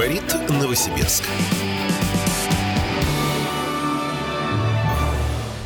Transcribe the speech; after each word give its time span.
Говорит 0.00 0.34
Новосибирск. 0.48 1.24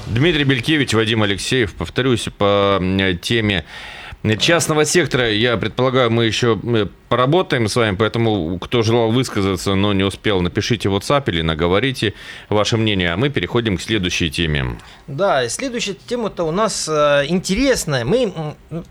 Дмитрий 0.09 0.43
Белькевич, 0.43 0.93
Вадим 0.93 1.23
Алексеев. 1.23 1.73
Повторюсь, 1.75 2.27
по 2.37 2.83
теме 3.23 3.65
частного 4.41 4.87
сектора, 4.87 5.31
я 5.31 5.57
предполагаю, 5.57 6.11
мы 6.11 6.25
еще 6.25 6.59
э, 6.65 6.87
поработаем 7.15 7.69
с 7.69 7.77
вами, 7.77 7.95
поэтому 7.95 8.59
кто 8.59 8.83
желал 8.83 9.13
высказаться, 9.13 9.77
но 9.77 9.93
не 9.93 10.03
успел, 10.03 10.41
напишите 10.41 10.89
в 10.89 10.97
WhatsApp 10.97 11.23
или 11.29 11.43
наговорите 11.43 12.13
ваше 12.49 12.77
мнение, 12.77 13.13
а 13.13 13.17
мы 13.17 13.29
переходим 13.29 13.77
к 13.77 13.83
следующей 13.83 14.33
теме. 14.33 14.81
Да, 15.07 15.49
следующая 15.49 15.95
тема-то 15.95 16.43
у 16.43 16.51
нас 16.51 16.89
э, 16.89 17.27
интересная. 17.29 18.05
Мы 18.05 18.33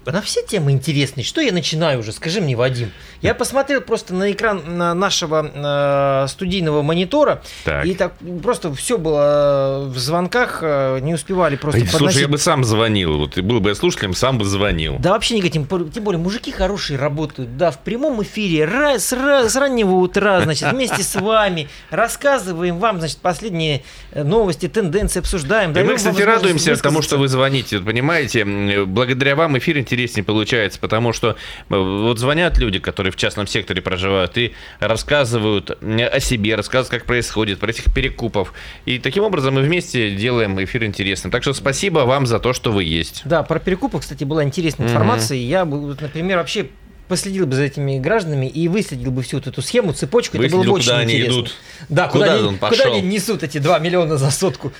на 0.06 0.21
все 0.21 0.42
темы 0.42 0.71
интересные. 0.71 1.25
Что 1.25 1.42
я 1.42 1.52
начинаю 1.52 2.00
уже? 2.00 2.14
Скажи 2.14 2.39
мне, 2.39 2.56
Вадим. 2.56 2.92
Я 3.21 3.36
посмотрел 3.36 3.82
просто 3.82 4.14
на 4.14 4.32
экран 4.32 4.78
на 4.78 4.94
нашего 4.94 6.24
э, 6.24 6.28
студийного 6.30 6.82
монитора, 6.82 7.42
так. 7.66 7.86
и 7.86 7.94
так 7.94 8.14
просто 8.42 8.74
все 8.74 8.97
было 8.97 9.83
в 9.94 9.97
звонках, 9.97 10.60
э, 10.61 11.00
не 11.02 11.14
успевали 11.14 11.58
просто. 11.58 11.82
Слушай, 11.82 11.92
подносить. 11.92 12.21
я 12.21 12.28
бы 12.30 12.38
сам 12.38 12.64
звонил, 12.64 13.18
вот 13.18 13.38
был 13.39 13.60
бы 13.60 13.69
я 13.71 13.75
слушателем, 13.75 14.14
сам 14.14 14.38
бы 14.38 14.46
звонил. 14.46 14.96
Да 15.00 15.11
вообще 15.11 15.36
никак, 15.36 15.52
тем, 15.52 15.68
тем 15.68 16.04
более 16.05 16.21
мужики 16.21 16.52
хорошие 16.52 16.97
работают, 16.97 17.58
да, 17.58 17.69
в 17.71 17.80
прямом 17.80 18.13
эфире, 18.22 18.66
раз, 18.66 19.12
раз, 19.12 19.54
с 19.54 19.56
раннего 19.56 19.96
утра, 19.96 20.42
значит, 20.42 20.72
вместе 20.72 21.02
с 21.02 21.16
вами 21.16 21.68
рассказываем 21.90 22.78
вам, 22.78 23.00
значит, 23.00 23.18
последние 23.18 23.84
э, 24.12 24.24
новости, 24.24 24.68
тенденции 24.68 25.20
обсуждаем. 25.20 25.72
И 25.72 25.84
мы, 25.84 25.96
кстати, 25.96 26.22
радуемся 26.22 26.76
тому, 26.84 27.02
что 27.02 27.18
вы 27.18 27.28
звоните, 27.28 27.80
понимаете, 27.80 28.46
благодаря 28.86 29.36
вам 29.36 29.58
эфир 29.58 29.78
интереснее 29.80 30.24
получается, 30.24 30.80
потому 30.80 31.14
что 31.14 31.30
э, 31.30 31.34
вот 31.76 32.20
звонят 32.20 32.58
люди, 32.59 32.80
которые 32.80 33.12
в 33.12 33.16
частном 33.16 33.47
секторе 33.47 33.81
проживают 33.81 34.38
и 34.38 34.53
рассказывают 34.80 35.72
о 35.72 36.20
себе, 36.20 36.55
рассказывают, 36.55 36.89
как 36.89 37.05
происходит, 37.05 37.59
про 37.59 37.70
этих 37.72 37.92
перекупов. 37.94 38.53
И 38.86 39.00
таким 39.00 39.23
образом 39.23 39.55
мы 39.55 39.61
вместе 39.61 40.11
делаем 40.16 40.61
эфир 40.64 40.83
интересным. 40.83 41.31
Так 41.31 41.42
что 41.42 41.53
спасибо 41.53 42.00
вам 42.00 42.27
за 42.27 42.39
то, 42.39 42.53
что 42.53 42.72
вы 42.72 42.83
есть. 42.83 43.22
Да, 43.25 43.44
про 43.44 43.59
перекупы, 43.59 44.00
кстати, 44.00 44.23
была 44.23 44.44
интересная 44.44 44.88
информация 44.88 45.38
mm-hmm. 45.38 45.48
я 45.48 45.66
например, 45.66 46.38
вообще 46.38 46.67
последил 47.07 47.45
бы 47.45 47.55
за 47.55 47.63
этими 47.63 47.99
гражданами 47.99 48.45
и 48.45 48.67
выследил 48.67 49.11
бы 49.11 49.23
всю 49.23 49.37
вот 49.37 49.47
эту 49.47 49.61
схему, 49.61 49.93
цепочку, 49.93 50.37
Выследил, 50.37 50.61
это 50.61 50.67
было 50.67 50.73
бы 50.73 50.77
очень 50.79 50.89
куда 50.89 51.03
интересно. 51.03 51.33
Они 51.33 51.39
идут. 51.41 51.55
Да, 51.89 52.07
куда, 52.07 52.25
куда, 52.25 52.47
они, 52.47 52.57
куда 52.57 52.83
они 52.85 53.01
несут 53.01 53.43
эти 53.43 53.57
2 53.57 53.79
миллиона 53.79 54.17
за 54.17 54.31
сотку. 54.31 54.71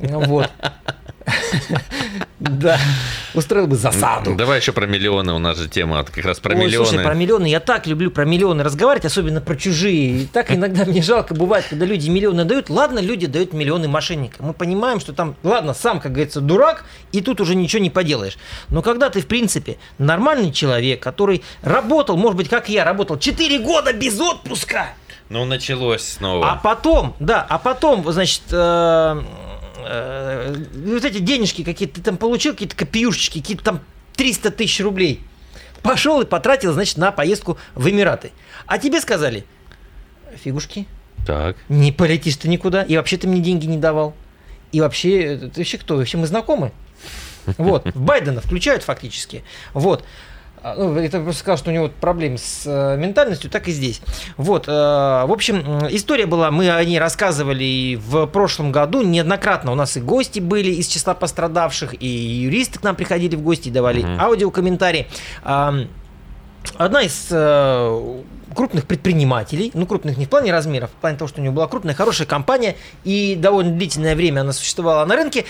Ну 0.00 0.20
вот. 0.20 0.50
Да, 2.40 2.80
устроил 3.34 3.66
бы 3.66 3.76
засаду. 3.76 4.34
Давай 4.34 4.58
еще 4.58 4.72
про 4.72 4.86
миллионы, 4.86 5.32
у 5.32 5.38
нас 5.38 5.58
же 5.58 5.68
тема 5.68 6.04
как 6.04 6.24
раз 6.24 6.40
про 6.40 6.54
Ой, 6.54 6.66
миллионы. 6.66 6.86
Слушай, 6.86 7.04
про 7.04 7.14
миллионы, 7.14 7.46
я 7.46 7.60
так 7.60 7.86
люблю 7.86 8.10
про 8.10 8.24
миллионы 8.24 8.62
разговаривать, 8.62 9.04
особенно 9.04 9.40
про 9.40 9.56
чужие. 9.56 10.22
И 10.22 10.26
так 10.26 10.50
иногда 10.52 10.84
мне 10.84 11.02
жалко 11.02 11.34
бывает, 11.34 11.66
когда 11.68 11.84
люди 11.86 12.08
миллионы 12.08 12.44
дают. 12.44 12.70
Ладно, 12.70 12.98
люди 12.98 13.26
дают 13.26 13.52
миллионы 13.52 13.88
мошенникам. 13.88 14.46
Мы 14.46 14.54
понимаем, 14.54 15.00
что 15.00 15.12
там, 15.12 15.36
ладно, 15.42 15.74
сам, 15.74 16.00
как 16.00 16.12
говорится, 16.12 16.40
дурак, 16.40 16.84
и 17.12 17.20
тут 17.20 17.40
уже 17.40 17.54
ничего 17.54 17.82
не 17.82 17.90
поделаешь. 17.90 18.36
Но 18.68 18.82
когда 18.82 19.10
ты, 19.10 19.20
в 19.20 19.26
принципе, 19.26 19.78
нормальный 19.98 20.52
человек, 20.52 21.02
который 21.02 21.42
работал, 21.62 22.16
может 22.16 22.36
быть, 22.36 22.48
как 22.48 22.68
я, 22.68 22.84
работал 22.84 23.18
4 23.18 23.58
года 23.60 23.92
без 23.92 24.20
отпуска, 24.20 24.94
ну, 25.32 25.46
началось 25.46 26.06
снова. 26.06 26.52
А 26.52 26.56
потом, 26.56 27.16
да, 27.18 27.46
а 27.48 27.58
потом, 27.58 28.04
значит, 28.12 28.42
э, 28.50 29.22
э, 29.86 30.54
вот 30.74 31.04
эти 31.04 31.18
денежки 31.18 31.64
какие-то, 31.64 31.96
ты 31.96 32.02
там 32.02 32.16
получил 32.16 32.52
какие-то 32.52 32.76
копеюшечки, 32.76 33.40
какие-то 33.40 33.64
там 33.64 33.80
300 34.16 34.50
тысяч 34.50 34.80
рублей. 34.80 35.20
Пошел 35.82 36.20
и 36.20 36.24
потратил, 36.24 36.72
значит, 36.72 36.96
на 36.96 37.10
поездку 37.12 37.58
в 37.74 37.88
Эмираты. 37.88 38.30
А 38.66 38.78
тебе 38.78 39.00
сказали, 39.00 39.44
фигушки, 40.36 40.86
так. 41.26 41.56
не 41.68 41.92
полетишь 41.92 42.36
ты 42.36 42.48
никуда, 42.48 42.82
и 42.82 42.96
вообще 42.96 43.16
ты 43.16 43.26
мне 43.26 43.40
деньги 43.40 43.66
не 43.66 43.78
давал. 43.78 44.14
И 44.70 44.80
вообще, 44.80 45.36
ты 45.36 45.60
вообще 45.60 45.78
кто? 45.78 45.96
Вообще 45.96 46.16
мы 46.16 46.26
знакомы. 46.26 46.72
Вот, 47.58 47.90
Байдена 47.94 48.40
включают 48.40 48.82
фактически. 48.84 49.44
Вот. 49.74 50.04
А, 50.62 50.76
ну, 50.76 50.94
это 50.96 51.20
просто 51.20 51.40
сказал, 51.40 51.58
что 51.58 51.70
у 51.70 51.74
него 51.74 51.88
проблемы 51.88 52.38
с 52.38 52.62
э, 52.66 52.96
ментальностью, 52.96 53.50
так 53.50 53.66
и 53.66 53.72
здесь. 53.72 54.00
Вот, 54.36 54.68
э, 54.68 54.70
в 54.70 55.32
общем, 55.32 55.88
история 55.90 56.26
была, 56.26 56.52
мы 56.52 56.70
о 56.70 56.84
ней 56.84 57.00
рассказывали 57.00 57.96
в 57.96 58.26
прошлом 58.26 58.70
году 58.70 59.02
неоднократно. 59.02 59.72
У 59.72 59.74
нас 59.74 59.96
и 59.96 60.00
гости 60.00 60.38
были 60.38 60.70
из 60.70 60.86
числа 60.86 61.14
пострадавших, 61.14 62.00
и 62.00 62.06
юристы 62.06 62.78
к 62.78 62.82
нам 62.84 62.94
приходили 62.94 63.34
в 63.34 63.42
гости 63.42 63.68
и 63.68 63.70
давали 63.72 64.04
mm-hmm. 64.04 64.20
аудиокомментарии. 64.20 65.08
Одна 65.42 67.02
из 67.02 67.26
э, 67.32 68.22
крупных 68.54 68.86
предпринимателей, 68.86 69.72
ну 69.74 69.84
крупных 69.84 70.16
не 70.16 70.26
в 70.26 70.28
плане 70.28 70.52
размеров, 70.52 70.90
в 70.90 71.00
плане 71.00 71.18
того, 71.18 71.26
что 71.26 71.40
у 71.40 71.42
нее 71.42 71.50
была 71.50 71.66
крупная, 71.66 71.96
хорошая 71.96 72.28
компания, 72.28 72.76
и 73.02 73.34
довольно 73.34 73.72
длительное 73.72 74.14
время 74.14 74.42
она 74.42 74.52
существовала 74.52 75.04
на 75.04 75.16
рынке 75.16 75.44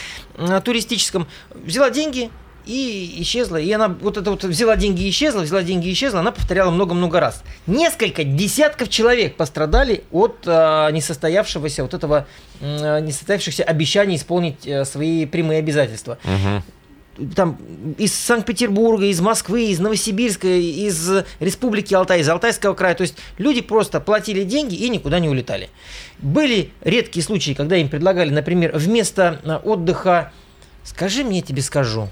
туристическом, 0.65 1.27
взяла 1.51 1.91
деньги, 1.91 2.31
и 2.67 3.23
исчезла. 3.23 3.57
И 3.57 3.71
она 3.73 3.89
вот 3.89 4.17
это 4.17 4.31
вот 4.31 4.45
взяла 4.45 4.77
деньги 4.77 5.03
и 5.03 5.11
исчезла, 5.11 5.41
взяла 5.41 5.63
деньги 5.63 5.89
и 5.89 5.93
исчезла, 5.93 6.21
она 6.21 6.33
повторяла 6.33 6.71
много-много 6.71 7.21
раз. 7.21 7.43
Несколько 7.67 8.25
десятков 8.25 8.89
человек 8.89 9.37
пострадали 9.37 10.05
от 10.11 10.39
э, 10.47 10.91
несостоявшегося 10.93 11.83
вот 11.83 11.95
этого 11.95 12.27
э, 12.61 13.01
несостоявшихся 13.01 13.65
обещаний 13.65 14.17
исполнить 14.17 14.67
э, 14.67 14.85
свои 14.85 15.27
прямые 15.27 15.59
обязательства. 15.59 16.19
Угу. 16.25 16.63
Там 17.35 17.59
из 17.99 18.15
Санкт-Петербурга, 18.15 19.05
из 19.05 19.21
Москвы, 19.21 19.67
из 19.67 19.79
Новосибирска, 19.81 20.49
из 20.49 21.11
Республики 21.41 21.93
Алтай, 21.93 22.21
из 22.21 22.29
Алтайского 22.29 22.75
края. 22.75 22.95
То 22.95 23.03
есть 23.03 23.17
люди 23.37 23.61
просто 23.61 24.01
платили 24.01 24.45
деньги 24.45 24.77
и 24.77 24.89
никуда 24.89 25.19
не 25.19 25.29
улетали. 25.29 25.69
Были 26.21 26.71
редкие 26.81 27.23
случаи, 27.23 27.53
когда 27.53 27.77
им 27.77 27.91
предлагали, 27.91 28.31
например, 28.31 28.73
вместо 28.75 29.41
э, 29.45 29.57
отдыха, 29.57 30.33
скажи 30.85 31.23
мне, 31.23 31.39
я 31.39 31.43
тебе 31.43 31.61
скажу, 31.61 32.09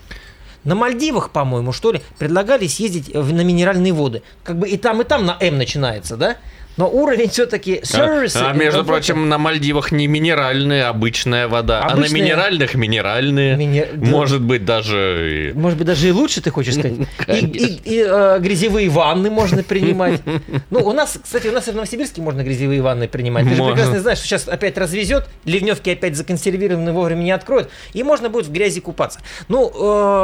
на 0.64 0.74
Мальдивах, 0.74 1.30
по-моему, 1.30 1.72
что 1.72 1.92
ли, 1.92 2.02
предлагали 2.18 2.66
съездить 2.66 3.14
на 3.14 3.42
минеральные 3.42 3.92
воды. 3.92 4.22
Как 4.44 4.58
бы 4.58 4.68
и 4.68 4.76
там, 4.76 5.00
и 5.00 5.04
там 5.04 5.26
на 5.26 5.36
М 5.40 5.58
начинается, 5.58 6.16
да? 6.16 6.36
Но 6.76 6.88
уровень 6.88 7.28
все-таки 7.28 7.80
сервисы... 7.82 8.36
А, 8.38 8.50
а 8.50 8.52
между 8.52 8.84
прочим, 8.84 9.28
на 9.28 9.38
Мальдивах 9.38 9.92
не 9.92 10.06
минеральная 10.06 10.88
обычная 10.88 11.48
вода, 11.48 11.80
обычная... 11.80 12.08
а 12.08 12.10
на 12.10 12.14
минеральных 12.14 12.74
минеральные. 12.74 13.56
Мини... 13.56 13.86
Может 13.96 14.40
быть, 14.40 14.64
даже... 14.64 15.52
Может 15.54 15.78
быть, 15.78 15.86
даже 15.86 16.08
и 16.08 16.12
лучше, 16.12 16.40
ты 16.40 16.50
хочешь 16.50 16.74
сказать. 16.74 16.98
И, 17.28 17.46
и, 17.46 17.80
и 17.84 18.04
э, 18.06 18.38
грязевые 18.40 18.88
ванны 18.88 19.30
можно 19.30 19.62
принимать. 19.62 20.20
Ну, 20.70 20.80
у 20.80 20.92
нас, 20.92 21.18
кстати, 21.22 21.48
у 21.48 21.52
нас 21.52 21.66
и 21.68 21.72
в 21.72 21.74
Новосибирске 21.74 22.20
можно 22.22 22.42
грязевые 22.42 22.80
ванны 22.82 23.08
принимать. 23.08 23.48
Ты 23.48 23.56
же 23.56 23.62
прекрасно 23.62 24.00
знаешь, 24.00 24.18
что 24.18 24.28
сейчас 24.28 24.48
опять 24.48 24.78
развезет, 24.78 25.28
ливневки 25.44 25.90
опять 25.90 26.16
законсервированы, 26.16 26.92
вовремя 26.92 27.22
не 27.22 27.32
откроют, 27.32 27.70
и 27.92 28.02
можно 28.02 28.28
будет 28.28 28.46
в 28.46 28.52
грязи 28.52 28.80
купаться. 28.80 29.20
Ну, 29.48 29.70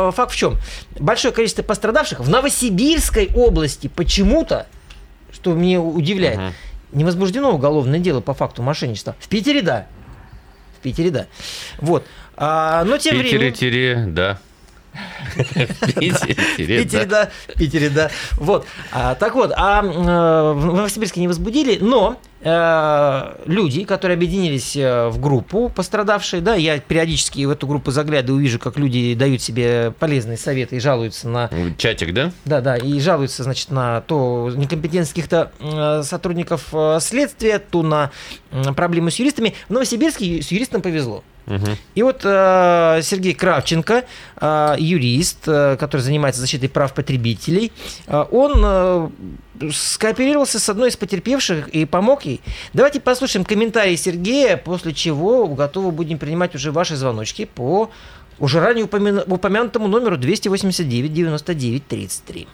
э, 0.09 0.13
факт 0.13 0.33
в 0.33 0.37
чем? 0.37 0.57
Большое 0.99 1.35
количество 1.35 1.63
пострадавших 1.63 2.21
в 2.21 2.29
Новосибирской 2.29 3.31
области 3.35 3.89
почему-то 3.89 4.67
что 5.33 5.55
меня 5.55 5.81
удивляет. 5.81 6.39
Угу. 6.39 6.53
Не 6.93 7.05
возбуждено 7.05 7.53
уголовное 7.53 7.99
дело 7.99 8.21
по 8.21 8.35
факту 8.35 8.63
мошенничества. 8.63 9.17
В 9.19 9.29
Питере 9.29 9.63
да. 9.63 9.87
В 10.79 10.83
Питере 10.83 11.11
да. 11.11 11.27
Вот. 11.79 12.07
А, 12.37 12.85
но 12.85 12.99
тем 12.99 13.17
Питере, 13.17 13.39
временем... 13.39 13.53
Питере, 13.53 14.05
да. 14.09 14.39
В 15.35 15.93
Питере, 16.67 17.05
да. 17.05 17.31
В 17.49 17.59
Питере, 17.59 17.91
да. 17.91 18.11
Вот. 18.37 18.67
А, 18.93 19.15
так 19.15 19.35
вот, 19.35 19.53
а 19.57 19.83
э, 19.83 20.53
в 20.53 20.65
Новосибирске 20.65 21.21
не 21.21 21.29
возбудили, 21.29 21.79
но 21.81 22.19
люди, 22.47 23.85
которые 23.85 24.17
объединились 24.17 24.77
э, 24.77 25.09
в 25.09 25.21
группу 25.21 25.69
пострадавшие, 25.69 26.41
да, 26.41 26.55
я 26.55 26.79
периодически 26.79 27.45
в 27.45 27.51
эту 27.51 27.67
группу 27.67 27.91
заглядываю, 27.91 28.41
вижу, 28.41 28.59
как 28.59 28.77
люди 28.79 29.15
дают 29.15 29.43
себе 29.43 29.93
полезные 29.99 30.37
советы 30.37 30.77
и 30.77 30.81
жалуются 30.81 31.29
на... 31.29 31.51
Чатик, 31.77 32.15
да? 32.15 32.33
Да, 32.45 32.61
да, 32.61 32.77
и 32.77 33.01
жалуются, 33.01 33.43
значит, 33.43 33.71
на 33.71 34.01
то 34.03 34.53
некомпетентность 34.55 35.13
каких-то 35.13 36.03
сотрудников 36.05 36.73
следствия, 37.01 37.59
то 37.59 37.83
на 37.83 38.11
проблемы 38.77 39.11
с 39.11 39.17
юристами. 39.17 39.55
В 39.69 39.73
Новосибирске 39.73 40.43
с 40.43 40.51
юристом 40.51 40.83
повезло. 40.83 41.25
И 41.95 42.03
вот 42.03 42.23
э, 42.25 43.01
Сергей 43.03 43.33
Кравченко, 43.33 44.05
э, 44.41 44.75
юрист, 44.79 45.47
э, 45.47 45.77
который 45.79 46.01
занимается 46.01 46.41
защитой 46.41 46.67
прав 46.67 46.93
потребителей, 46.93 47.73
э, 48.09 48.25
он 48.33 48.53
э, 48.65 49.09
скооперировался 49.73 50.59
с 50.59 50.69
одной 50.69 50.91
из 50.91 50.97
потерпевших 50.97 51.69
и 51.69 51.85
помог 51.85 52.25
ей. 52.25 52.41
Давайте 52.73 53.01
послушаем 53.01 53.45
комментарии 53.45 53.97
Сергея, 53.97 54.57
после 54.57 54.93
чего 54.93 55.47
готовы 55.47 55.91
будем 55.91 56.19
принимать 56.19 56.55
уже 56.55 56.73
ваши 56.73 56.97
звоночки 56.97 57.45
по 57.45 57.91
уже 58.39 58.61
ранее 58.61 58.85
упомянутому 58.85 59.89
номеру 59.89 60.17
289 60.17 61.13
99 61.13 61.87
33. 61.87 62.49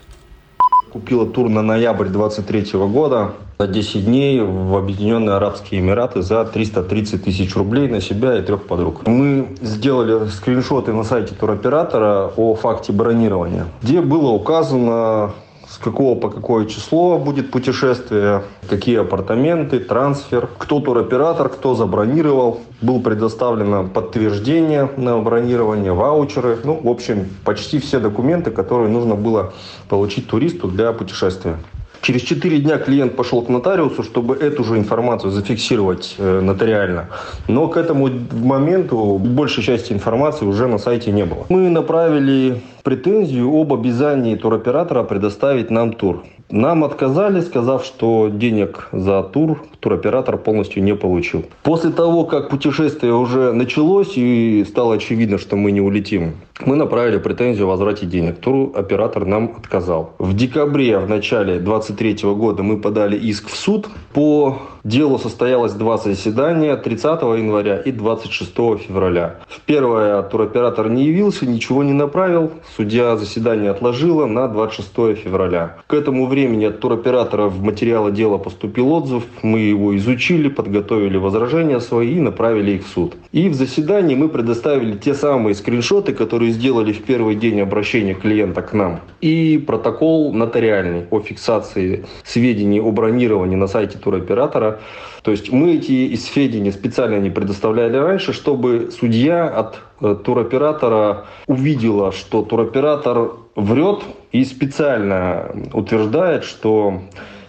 Купила 0.93 1.27
тур 1.27 1.49
на 1.49 1.63
ноябрь 1.63 2.09
23 2.09 2.79
года 2.87 3.33
за 3.59 3.67
10 3.67 4.05
дней 4.05 4.41
в 4.41 4.77
Объединенные 4.77 5.37
Арабские 5.37 5.81
Эмираты 5.81 6.21
за 6.21 6.45
330 6.45 7.25
тысяч 7.25 7.57
рублей 7.57 7.89
на 7.89 8.01
себя 8.01 8.39
и 8.39 8.43
трех 8.43 8.65
подруг. 8.65 9.07
Мы 9.07 9.57
сделали 9.63 10.29
скриншоты 10.29 10.93
на 10.93 11.03
сайте 11.05 11.35
туроператора 11.35 12.31
о 12.37 12.55
факте 12.55 12.93
бронирования, 12.93 13.67
где 13.83 14.03
было 14.03 14.31
указано 14.31 15.33
с 15.73 15.79
какого 15.79 16.19
по 16.19 16.29
какое 16.29 16.67
число 16.67 17.19
будет 17.19 17.51
путешествие, 17.51 18.43
какие 18.69 19.01
апартаменты, 19.01 19.79
трансфер, 19.79 20.47
кто 20.59 20.81
туроператор, 20.81 21.49
кто 21.49 21.75
забронировал. 21.75 22.61
Был 22.83 23.01
предоставлено 23.01 23.89
подтверждение 23.89 24.91
на 24.99 25.19
бронирование, 25.19 25.93
ваучеры. 25.93 26.59
Ну, 26.65 26.79
в 26.83 26.89
общем, 26.89 27.29
почти 27.45 27.79
все 27.79 28.01
документы, 28.01 28.51
которые 28.51 28.91
нужно 28.91 29.15
было 29.15 29.55
получить 29.89 30.29
туристу 30.29 30.69
для 30.69 30.93
путешествия. 30.93 31.57
Через 32.03 32.23
4 32.23 32.59
дня 32.59 32.79
клиент 32.79 33.15
пошел 33.15 33.43
к 33.43 33.49
нотариусу, 33.49 34.03
чтобы 34.03 34.35
эту 34.35 34.65
же 34.65 34.77
информацию 34.77 35.31
зафиксировать 35.31 36.17
э, 36.19 36.41
нотариально. 36.41 37.07
Но 37.47 37.69
к 37.69 37.77
этому 37.77 38.11
моменту 38.33 39.19
большей 39.19 39.63
части 39.63 39.93
информации 39.93 40.45
уже 40.45 40.67
на 40.67 40.79
сайте 40.79 41.13
не 41.13 41.25
было. 41.25 41.47
Мы 41.49 41.71
направили 41.71 42.61
претензию 42.83 43.49
об 43.55 43.73
обязании 43.73 44.35
туроператора 44.35 45.05
предоставить 45.05 45.71
нам 45.71 45.93
тур. 45.93 46.25
Нам 46.51 46.85
отказали, 46.85 47.41
сказав, 47.41 47.85
что 47.85 48.29
денег 48.29 48.89
за 48.93 49.23
тур 49.23 49.65
туроператор 49.81 50.37
полностью 50.37 50.83
не 50.83 50.95
получил. 50.95 51.45
После 51.63 51.91
того, 51.91 52.25
как 52.25 52.51
путешествие 52.51 53.15
уже 53.15 53.53
началось 53.53 54.13
и 54.17 54.65
стало 54.69 54.97
очевидно, 54.97 55.39
что 55.39 55.57
мы 55.57 55.71
не 55.71 55.81
улетим, 55.81 56.35
мы 56.61 56.77
направили 56.77 57.19
претензию 57.19 57.67
о 57.67 57.71
возврате 57.71 58.07
денег. 58.07 58.39
Туроператор 58.39 59.25
нам 59.25 59.55
отказал. 59.57 60.15
В 60.19 60.35
декабре, 60.35 60.99
в 60.99 61.09
начале 61.09 61.59
2023 61.59 62.31
года 62.35 62.63
мы 62.63 62.79
подали 62.79 63.17
иск 63.17 63.49
в 63.49 63.57
суд. 63.57 63.89
По 64.13 64.59
делу 64.85 65.19
состоялось 65.19 65.73
два 65.73 65.97
заседания 65.97 66.77
30 66.77 67.23
января 67.23 67.79
и 67.79 67.93
26 67.93 68.51
февраля. 68.87 69.37
В 69.49 69.61
первое 69.61 70.23
туроператор 70.23 70.89
не 70.91 71.05
явился, 71.05 71.47
ничего 71.47 71.83
не 71.83 71.93
направил. 71.93 72.53
Судья 72.77 73.17
заседание 73.17 73.71
отложила 73.71 74.27
на 74.27 74.49
26 74.49 75.19
февраля. 75.19 75.79
К 75.87 75.95
этому 75.95 76.27
времени 76.27 76.67
от 76.67 76.81
туроператора 76.81 77.47
в 77.47 77.63
материалы 77.63 78.13
дела 78.13 78.39
поступил 78.39 78.93
отзыв. 78.93 79.25
Мы 79.43 79.61
его 79.61 79.97
изучили, 79.97 80.49
подготовили 80.49 81.17
возражения 81.17 81.81
свои 81.81 82.17
и 82.17 82.21
направили 82.21 82.73
их 82.73 82.87
в 82.87 82.89
суд. 82.89 83.15
И 83.31 83.49
в 83.49 83.55
заседании 83.55 84.15
мы 84.15 84.29
предоставили 84.29 84.97
те 84.97 85.15
самые 85.15 85.55
скриншоты, 85.55 86.13
которые 86.13 86.42
сделали 86.51 86.93
в 86.93 87.03
первый 87.03 87.35
день 87.35 87.61
обращения 87.61 88.15
клиента 88.15 88.63
к 88.63 88.73
нам. 88.73 89.01
И 89.21 89.63
протокол 89.65 90.33
нотариальный 90.33 91.07
о 91.11 91.21
фиксации 91.21 92.05
сведений 92.25 92.81
о 92.81 92.91
бронировании 92.91 93.57
на 93.57 93.67
сайте 93.67 93.99
туроператора. 93.99 94.81
То 95.23 95.31
есть 95.31 95.53
мы 95.53 95.75
эти 95.75 96.15
сведения 96.17 96.73
специально 96.73 97.19
не 97.19 97.31
предоставляли 97.31 97.97
раньше, 97.97 98.33
чтобы 98.33 98.91
судья 98.91 99.47
от 99.49 99.81
э, 100.01 100.17
туроператора 100.25 101.27
увидела, 101.47 102.13
что 102.13 102.43
туроператор 102.43 103.33
врет 103.55 104.03
и 104.33 104.45
специально 104.45 105.55
утверждает, 105.73 106.45
что 106.45 107.01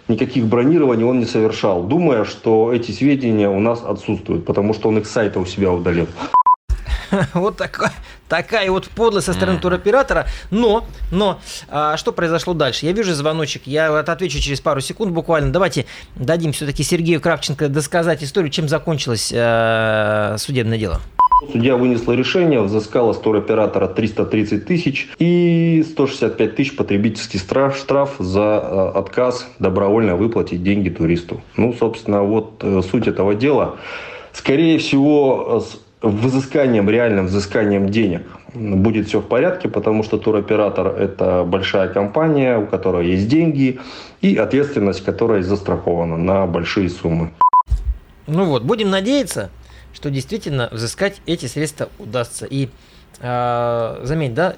никаких 0.08 0.46
бронирований 0.46 1.04
он 1.04 1.18
не 1.18 1.26
совершал, 1.26 1.82
думая, 1.82 2.24
что 2.24 2.72
эти 2.72 2.90
сведения 2.92 3.48
у 3.48 3.60
нас 3.60 3.82
отсутствуют, 3.84 4.44
потому 4.44 4.74
что 4.74 4.88
он 4.88 4.98
их 4.98 5.06
с 5.06 5.10
сайта 5.10 5.40
у 5.40 5.46
себя 5.46 5.72
удалил. 5.72 6.06
Вот 7.34 7.56
такая, 7.56 7.92
такая 8.28 8.70
вот 8.70 8.88
подлость 8.88 9.26
со 9.26 9.32
стороны 9.32 9.58
туроператора. 9.58 10.26
Но, 10.50 10.86
но, 11.10 11.40
а, 11.68 11.96
что 11.96 12.12
произошло 12.12 12.54
дальше? 12.54 12.86
Я 12.86 12.92
вижу 12.92 13.14
звоночек, 13.14 13.62
я 13.66 13.98
отвечу 13.98 14.38
через 14.38 14.60
пару 14.60 14.80
секунд 14.80 15.12
буквально. 15.12 15.52
Давайте 15.52 15.86
дадим 16.16 16.52
все-таки 16.52 16.82
Сергею 16.82 17.20
Кравченко 17.20 17.68
досказать 17.68 18.22
историю, 18.22 18.50
чем 18.50 18.68
закончилось 18.68 19.32
а, 19.34 20.36
судебное 20.38 20.78
дело. 20.78 21.00
Судья 21.52 21.76
вынесла 21.76 22.12
решение, 22.12 22.62
взыскала 22.62 23.12
с 23.12 23.18
туроператора 23.18 23.88
330 23.88 24.64
тысяч 24.64 25.10
и 25.18 25.84
165 25.90 26.56
тысяч 26.56 26.76
потребительский 26.76 27.38
штраф, 27.38 27.76
штраф 27.76 28.14
за 28.18 28.40
э, 28.62 28.98
отказ 28.98 29.46
добровольно 29.58 30.16
выплатить 30.16 30.62
деньги 30.62 30.88
туристу. 30.88 31.42
Ну, 31.56 31.74
собственно, 31.74 32.22
вот 32.22 32.62
э, 32.62 32.80
суть 32.88 33.08
этого 33.08 33.34
дела. 33.34 33.76
Скорее 34.32 34.78
всего, 34.78 35.60
с 35.60 35.78
взысканием, 36.10 36.88
реальным 36.88 37.26
взысканием 37.26 37.88
денег 37.88 38.22
будет 38.54 39.08
все 39.08 39.20
в 39.20 39.26
порядке, 39.26 39.68
потому 39.68 40.02
что 40.02 40.18
туроператор– 40.18 40.86
это 40.98 41.44
большая 41.44 41.88
компания, 41.88 42.58
у 42.58 42.66
которой 42.66 43.08
есть 43.08 43.28
деньги 43.28 43.80
и 44.20 44.36
ответственность, 44.36 45.04
которая 45.04 45.42
застрахована 45.42 46.16
на 46.16 46.46
большие 46.46 46.88
суммы. 46.88 47.32
Ну 48.26 48.44
вот, 48.44 48.62
будем 48.62 48.90
надеяться, 48.90 49.50
что 49.92 50.10
действительно 50.10 50.68
взыскать 50.72 51.20
эти 51.26 51.46
средства 51.46 51.88
удастся. 51.98 52.46
И 52.46 52.68
э, 53.20 54.00
заметь, 54.02 54.34
да, 54.34 54.56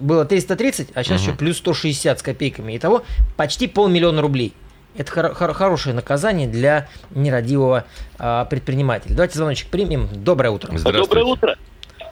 было 0.00 0.24
330, 0.24 0.88
а 0.94 1.04
сейчас 1.04 1.20
угу. 1.20 1.28
еще 1.28 1.38
плюс 1.38 1.58
160 1.58 2.18
с 2.18 2.22
копейками. 2.22 2.76
Итого 2.76 3.04
почти 3.36 3.66
полмиллиона 3.66 4.22
рублей. 4.22 4.54
Это 4.96 5.10
хор- 5.10 5.34
хор- 5.34 5.52
хорошее 5.54 5.94
наказание 5.94 6.46
для 6.48 6.88
нерадивого 7.10 7.84
э, 8.18 8.46
предпринимателя. 8.48 9.14
Давайте 9.14 9.36
звоночек 9.38 9.68
примем. 9.68 10.08
Доброе 10.12 10.50
утро. 10.50 10.72
Доброе 10.78 11.24
утро. 11.24 11.56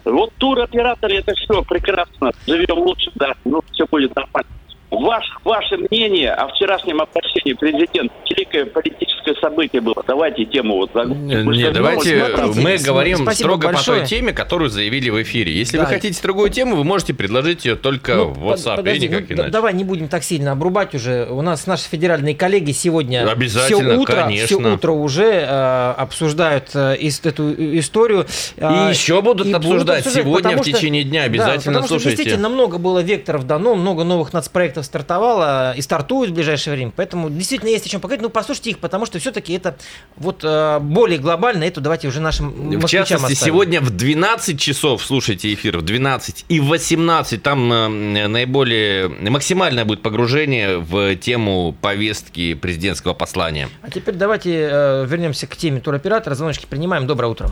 Вот 0.04 0.32
туроператор 0.38 1.10
это 1.12 1.34
все 1.34 1.62
прекрасно. 1.62 2.32
Живем 2.46 2.78
лучше, 2.78 3.10
да, 3.14 3.34
ну 3.44 3.62
все 3.72 3.86
будет 3.86 4.14
нормально. 4.16 4.48
Ваш, 4.92 5.24
ваше 5.42 5.78
мнение 5.78 6.32
о 6.32 6.48
вчерашнем 6.48 7.00
обращении 7.00 7.54
президента, 7.54 8.12
великое 8.28 8.66
политическое 8.66 9.34
событие 9.40 9.80
было. 9.80 10.04
Давайте 10.06 10.44
тему 10.44 10.76
вот 10.76 10.90
загрузим. 10.92 11.50
Не, 11.50 11.70
давайте 11.70 12.26
смотрите, 12.26 12.60
мы 12.60 12.76
говорим 12.76 13.30
строго 13.30 13.68
большое. 13.68 14.00
по 14.00 14.06
той 14.06 14.18
теме, 14.18 14.32
которую 14.34 14.68
заявили 14.68 15.08
в 15.08 15.22
эфире. 15.22 15.54
Если 15.54 15.78
да. 15.78 15.84
вы 15.84 15.88
хотите 15.88 16.20
другую 16.22 16.50
тему, 16.50 16.76
вы 16.76 16.84
можете 16.84 17.14
предложить 17.14 17.64
ее 17.64 17.76
только 17.76 18.16
ну, 18.16 18.24
в 18.26 18.50
WhatsApp 18.50 18.76
подожди, 18.76 19.06
или 19.06 19.12
никак 19.12 19.30
ну, 19.30 19.36
иначе. 19.36 19.50
Давай 19.50 19.72
не 19.72 19.84
будем 19.84 20.08
так 20.08 20.22
сильно 20.24 20.52
обрубать 20.52 20.94
уже. 20.94 21.26
У 21.30 21.40
нас 21.40 21.66
наши 21.66 21.88
федеральные 21.88 22.34
коллеги 22.34 22.72
сегодня 22.72 23.26
все 23.48 23.76
утро, 23.76 24.24
конечно. 24.24 24.46
все 24.46 24.56
утро 24.56 24.92
уже 24.92 25.24
э, 25.24 25.94
обсуждают 25.96 26.70
э, 26.74 26.96
эту 27.24 27.78
историю. 27.78 28.26
Э, 28.58 28.88
и 28.88 28.90
еще 28.90 29.22
будут 29.22 29.46
и 29.46 29.52
обсуждать, 29.52 30.04
будут 30.04 30.06
обсуждать 30.06 30.24
сегодня 30.24 30.56
в 30.58 30.60
течение 30.62 31.04
дня. 31.04 31.22
Обязательно 31.22 31.74
да, 31.74 31.80
потому 31.80 31.88
слушайте. 31.88 32.10
Что 32.10 32.16
действительно 32.16 32.48
много 32.50 32.76
было 32.76 32.98
векторов 32.98 33.46
дано, 33.46 33.74
много 33.74 34.04
новых 34.04 34.34
нацпроектов 34.34 34.81
проектов 34.82 34.86
стартовало 34.86 35.72
и 35.76 35.82
стартует 35.82 36.30
в 36.30 36.34
ближайшее 36.34 36.74
время. 36.74 36.92
Поэтому 36.94 37.30
действительно 37.30 37.70
есть 37.70 37.86
о 37.86 37.88
чем 37.88 38.00
поговорить. 38.00 38.22
Ну, 38.22 38.30
послушайте 38.30 38.70
их, 38.70 38.78
потому 38.78 39.06
что 39.06 39.18
все-таки 39.18 39.52
это 39.54 39.76
вот 40.16 40.40
э, 40.42 40.78
более 40.80 41.18
глобально. 41.18 41.64
Это 41.64 41.80
давайте 41.80 42.08
уже 42.08 42.20
нашим 42.20 42.78
В 42.78 42.88
частности, 42.88 43.32
оставим. 43.32 43.36
сегодня 43.36 43.80
в 43.80 43.90
12 43.90 44.60
часов, 44.60 45.02
слушайте 45.04 45.52
эфир, 45.52 45.78
в 45.78 45.82
12 45.82 46.44
и 46.48 46.60
в 46.60 46.66
18 46.66 47.42
там 47.42 47.72
э, 47.72 48.28
наиболее 48.28 49.08
максимальное 49.08 49.84
будет 49.84 50.02
погружение 50.02 50.78
в 50.78 51.16
тему 51.16 51.74
повестки 51.80 52.54
президентского 52.54 53.14
послания. 53.14 53.68
А 53.82 53.90
теперь 53.90 54.14
давайте 54.14 54.68
э, 54.70 55.06
вернемся 55.06 55.46
к 55.46 55.56
теме 55.56 55.80
туроператора. 55.80 56.34
Звоночки 56.34 56.66
принимаем. 56.66 57.06
Доброе 57.06 57.28
утро. 57.28 57.50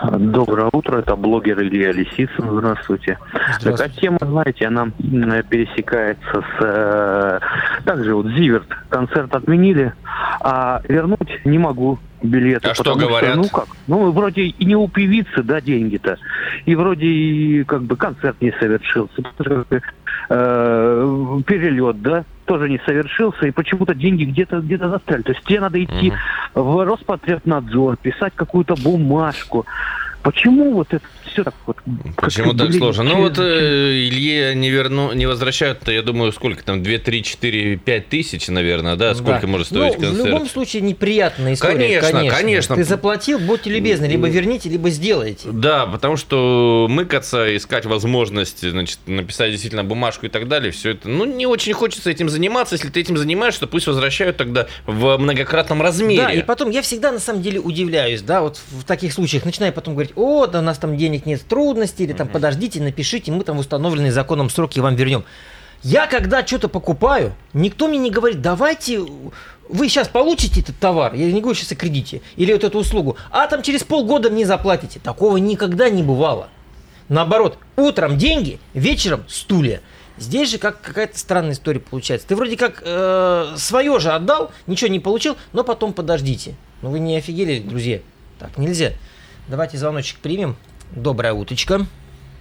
Доброе 0.00 0.68
утро, 0.72 0.98
это 0.98 1.16
блогер 1.16 1.60
Илья 1.60 1.90
Лисицын, 1.92 2.50
здравствуйте. 2.50 3.18
здравствуйте. 3.58 3.70
Такая 3.70 3.88
тема, 3.88 4.18
знаете, 4.20 4.66
она 4.66 4.92
пересекается 5.42 6.32
с... 6.32 6.60
Э, 6.60 7.40
также 7.84 8.14
вот 8.14 8.26
Зиверт, 8.26 8.68
концерт 8.90 9.34
отменили, 9.34 9.92
а 10.40 10.80
вернуть 10.88 11.44
не 11.44 11.58
могу 11.58 11.98
билеты. 12.22 12.68
А 12.68 12.74
что 12.74 12.94
говорят? 12.94 13.32
Что, 13.32 13.42
ну 13.42 13.48
как, 13.48 13.66
ну 13.88 14.10
вроде 14.12 14.42
и 14.42 14.64
не 14.64 14.76
у 14.76 14.88
певицы, 14.88 15.42
да, 15.42 15.60
деньги-то, 15.60 16.16
и 16.64 16.74
вроде 16.76 17.06
и 17.06 17.64
как 17.64 17.82
бы 17.82 17.96
концерт 17.96 18.40
не 18.40 18.52
совершился, 18.52 19.22
э, 20.28 21.40
перелет, 21.46 22.02
да, 22.02 22.24
тоже 22.44 22.68
не 22.68 22.78
совершился, 22.84 23.46
и 23.46 23.50
почему-то 23.50 23.94
деньги 23.94 24.24
где-то 24.24 24.60
где 24.60 24.78
застряли. 24.78 25.22
То 25.22 25.32
есть 25.32 25.44
тебе 25.44 25.60
надо 25.60 25.82
идти 25.82 26.12
угу. 26.54 26.62
в 26.62 26.84
Роспотребнадзор, 26.84 27.96
писать 27.96 28.32
какую-то 28.34 28.74
бумажку. 28.76 29.66
Почему 30.22 30.72
вот 30.72 30.92
это 30.92 31.04
все 31.28 31.44
так 31.44 31.54
вот... 31.66 31.76
Почему 32.16 32.54
так 32.54 32.72
сложно? 32.72 33.04
Ну 33.04 33.16
вот 33.22 33.38
э, 33.38 34.08
Илье 34.08 34.54
не, 34.54 34.70
верну, 34.70 35.12
не 35.12 35.26
возвращают-то, 35.26 35.92
я 35.92 36.02
думаю, 36.02 36.32
сколько 36.32 36.64
там, 36.64 36.82
2, 36.82 36.98
3, 36.98 37.22
4, 37.22 37.76
5 37.76 38.08
тысяч, 38.08 38.48
наверное, 38.48 38.96
да? 38.96 39.14
Сколько 39.14 39.42
да. 39.42 39.46
может 39.46 39.68
стоить 39.68 39.94
ну, 39.94 40.00
концерт? 40.00 40.22
В 40.22 40.26
любом 40.26 40.48
случае 40.48 40.82
неприятная 40.82 41.54
история, 41.54 42.00
конечно, 42.00 42.18
конечно. 42.18 42.36
конечно. 42.38 42.76
Ты 42.76 42.84
заплатил, 42.84 43.38
будьте 43.38 43.70
любезны, 43.70 44.06
либо 44.06 44.28
верните, 44.28 44.68
либо 44.68 44.90
сделайте. 44.90 45.48
Да, 45.50 45.86
потому 45.86 46.16
что 46.16 46.86
мыкаться, 46.88 47.56
искать 47.56 47.86
возможность, 47.86 48.68
значит, 48.68 48.98
написать 49.06 49.50
действительно 49.50 49.84
бумажку 49.84 50.26
и 50.26 50.28
так 50.28 50.48
далее, 50.48 50.72
все 50.72 50.90
это, 50.90 51.08
ну, 51.08 51.24
не 51.24 51.46
очень 51.46 51.72
хочется 51.72 52.10
этим 52.10 52.28
заниматься. 52.28 52.74
Если 52.74 52.88
ты 52.88 53.00
этим 53.00 53.16
занимаешься, 53.16 53.60
то 53.60 53.66
пусть 53.66 53.86
возвращают 53.86 54.36
тогда 54.36 54.66
в 54.86 55.16
многократном 55.18 55.82
размере. 55.82 56.22
Да, 56.22 56.32
и 56.32 56.42
потом 56.42 56.70
я 56.70 56.82
всегда 56.82 57.12
на 57.12 57.18
самом 57.18 57.42
деле 57.42 57.60
удивляюсь, 57.60 58.22
да, 58.22 58.42
вот 58.42 58.60
в 58.70 58.84
таких 58.84 59.12
случаях 59.12 59.44
начинаю 59.44 59.72
потом 59.72 59.94
говорить, 59.94 60.12
о, 60.16 60.46
да 60.46 60.60
у 60.60 60.62
нас 60.62 60.78
там 60.78 60.96
денег 60.96 61.17
нет 61.26 61.42
трудностей, 61.46 62.04
или 62.04 62.12
там 62.12 62.28
подождите, 62.28 62.80
напишите, 62.80 63.32
мы 63.32 63.44
там 63.44 63.58
установленные 63.58 64.12
законом 64.12 64.50
сроки 64.50 64.80
вам 64.80 64.94
вернем. 64.94 65.24
Я 65.82 66.06
когда 66.06 66.44
что-то 66.44 66.68
покупаю, 66.68 67.34
никто 67.52 67.86
мне 67.86 67.98
не 67.98 68.10
говорит, 68.10 68.42
давайте 68.42 69.00
вы 69.68 69.88
сейчас 69.88 70.08
получите 70.08 70.60
этот 70.60 70.78
товар, 70.78 71.14
я 71.14 71.30
не 71.30 71.40
говорю 71.40 71.54
сейчас 71.54 71.72
о 71.72 71.76
кредите, 71.76 72.20
или 72.36 72.52
вот 72.52 72.64
эту 72.64 72.78
услугу, 72.78 73.16
а 73.30 73.46
там 73.46 73.62
через 73.62 73.84
полгода 73.84 74.30
мне 74.30 74.44
заплатите. 74.44 74.98
Такого 74.98 75.36
никогда 75.36 75.88
не 75.88 76.02
бывало. 76.02 76.48
Наоборот, 77.08 77.58
утром 77.76 78.18
деньги, 78.18 78.58
вечером 78.74 79.24
стулья. 79.28 79.80
Здесь 80.18 80.50
же 80.50 80.58
как 80.58 80.80
какая-то 80.80 81.16
странная 81.16 81.52
история 81.52 81.80
получается. 81.80 82.26
Ты 82.26 82.34
вроде 82.34 82.56
как 82.56 82.82
э, 82.84 83.54
свое 83.56 83.98
же 84.00 84.10
отдал, 84.10 84.50
ничего 84.66 84.90
не 84.90 84.98
получил, 84.98 85.36
но 85.52 85.62
потом 85.62 85.92
подождите. 85.92 86.54
Ну 86.82 86.90
вы 86.90 86.98
не 86.98 87.16
офигели, 87.16 87.60
друзья? 87.60 88.00
Так 88.38 88.58
нельзя. 88.58 88.92
Давайте 89.46 89.78
звоночек 89.78 90.18
примем. 90.18 90.56
Доброе 90.90 91.32
уточка. 91.32 91.80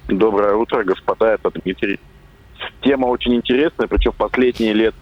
Доброе 0.08 0.56
утро, 0.56 0.84
господа, 0.84 1.34
это 1.34 1.51
Дмитрий. 1.51 2.00
Тема 2.82 3.08
очень 3.08 3.36
интересная, 3.36 3.88
причем 3.88 4.13
последние 4.18 4.74
лет 4.74 4.96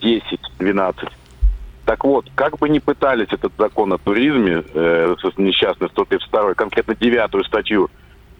10-12. 0.00 1.08
Так 1.84 2.04
вот, 2.04 2.30
как 2.34 2.58
бы 2.58 2.68
ни 2.68 2.78
пытались 2.78 3.28
этот 3.30 3.52
закон 3.58 3.92
о 3.92 3.98
туризме, 3.98 4.62
э, 4.72 5.14
несчастный 5.36 5.88
132, 5.88 6.54
конкретно 6.54 6.94
девятую 6.94 7.44
статью, 7.44 7.90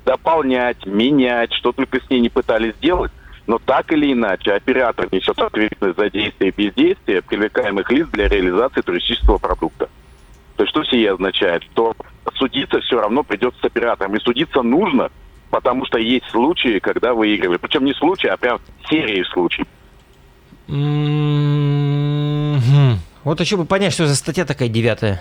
дополнять, 0.05 0.87
менять, 0.87 1.52
что 1.52 1.73
только 1.73 2.00
с 2.00 2.09
ней 2.09 2.21
не 2.21 2.29
пытались 2.29 2.75
сделать, 2.76 3.11
но 3.47 3.59
так 3.59 3.93
или 3.93 4.12
иначе 4.12 4.52
оператор 4.52 5.09
несет 5.11 5.38
ответственность 5.38 5.99
за 5.99 6.11
действия 6.11 6.49
и 6.49 6.55
бездействие 6.57 7.23
привлекаемых 7.23 7.91
лиц 7.91 8.07
для 8.12 8.29
реализации 8.29 8.81
туристического 8.83 9.38
продукта. 9.38 9.88
То 10.62 10.64
есть 10.64 10.71
что 10.71 10.85
сие 10.85 11.12
означает? 11.12 11.64
Что 11.73 11.92
судиться 12.35 12.81
все 12.83 13.00
равно 13.00 13.25
придется 13.25 13.59
с 13.61 13.64
оператором. 13.64 14.14
И 14.14 14.21
судиться 14.21 14.62
нужно, 14.62 15.11
потому 15.50 15.85
что 15.87 15.99
есть 15.99 16.26
случаи, 16.31 16.78
когда 16.78 17.14
выигрывают. 17.14 17.61
Причем 17.61 17.85
не 17.85 17.92
случаи, 17.95 18.28
а 18.28 18.37
прям 18.37 18.61
серии 18.88 19.25
случаев. 19.25 19.66
Вот 23.25 23.40
еще 23.40 23.57
бы 23.57 23.64
понять, 23.64 23.92
что 23.92 24.07
за 24.07 24.14
статья 24.14 24.45
такая 24.45 24.69
девятая. 24.69 25.21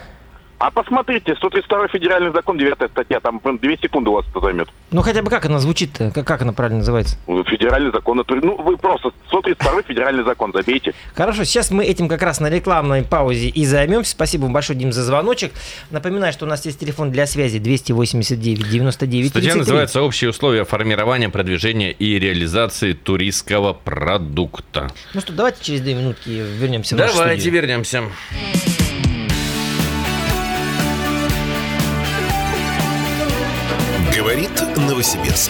А 0.61 0.69
посмотрите, 0.69 1.35
132 1.35 1.87
федеральный 1.87 2.31
закон, 2.31 2.55
9 2.55 2.75
статья, 2.91 3.19
там 3.19 3.41
2 3.43 3.57
секунды 3.81 4.11
у 4.11 4.13
вас 4.13 4.27
это 4.29 4.41
займет. 4.41 4.69
Ну 4.91 5.01
хотя 5.01 5.23
бы 5.23 5.31
как 5.31 5.43
она 5.47 5.57
звучит-то, 5.57 6.11
как, 6.11 6.27
как 6.27 6.43
она 6.43 6.53
правильно 6.53 6.79
называется? 6.79 7.17
Федеральный 7.25 7.91
закон, 7.91 8.23
ну 8.27 8.61
вы 8.61 8.77
просто 8.77 9.11
132 9.29 9.81
федеральный 9.81 10.23
закон 10.23 10.51
забейте. 10.53 10.93
Хорошо, 11.15 11.45
сейчас 11.45 11.71
мы 11.71 11.83
этим 11.83 12.07
как 12.07 12.21
раз 12.21 12.39
на 12.39 12.47
рекламной 12.47 13.01
паузе 13.01 13.47
и 13.47 13.65
займемся. 13.65 14.11
Спасибо 14.11 14.43
вам 14.43 14.53
большое, 14.53 14.77
Дим, 14.77 14.91
за 14.91 15.03
звоночек. 15.03 15.51
Напоминаю, 15.89 16.31
что 16.31 16.45
у 16.45 16.47
нас 16.47 16.63
есть 16.63 16.79
телефон 16.79 17.09
для 17.09 17.25
связи 17.25 17.57
289 17.57 18.69
99 18.69 19.29
Статья 19.29 19.53
33. 19.53 19.59
называется 19.61 20.03
«Общие 20.03 20.29
условия 20.29 20.63
формирования, 20.63 21.29
продвижения 21.29 21.91
и 21.91 22.19
реализации 22.19 22.93
туристского 22.93 23.73
продукта». 23.73 24.91
Ну 25.15 25.21
что, 25.21 25.33
давайте 25.33 25.63
через 25.63 25.81
две 25.81 25.95
минутки 25.95 26.29
вернемся 26.29 26.95
в 26.95 26.99
Давайте 26.99 27.49
вернемся. 27.49 28.03
Говорит 34.21 34.51
Новосибирск. 34.77 35.49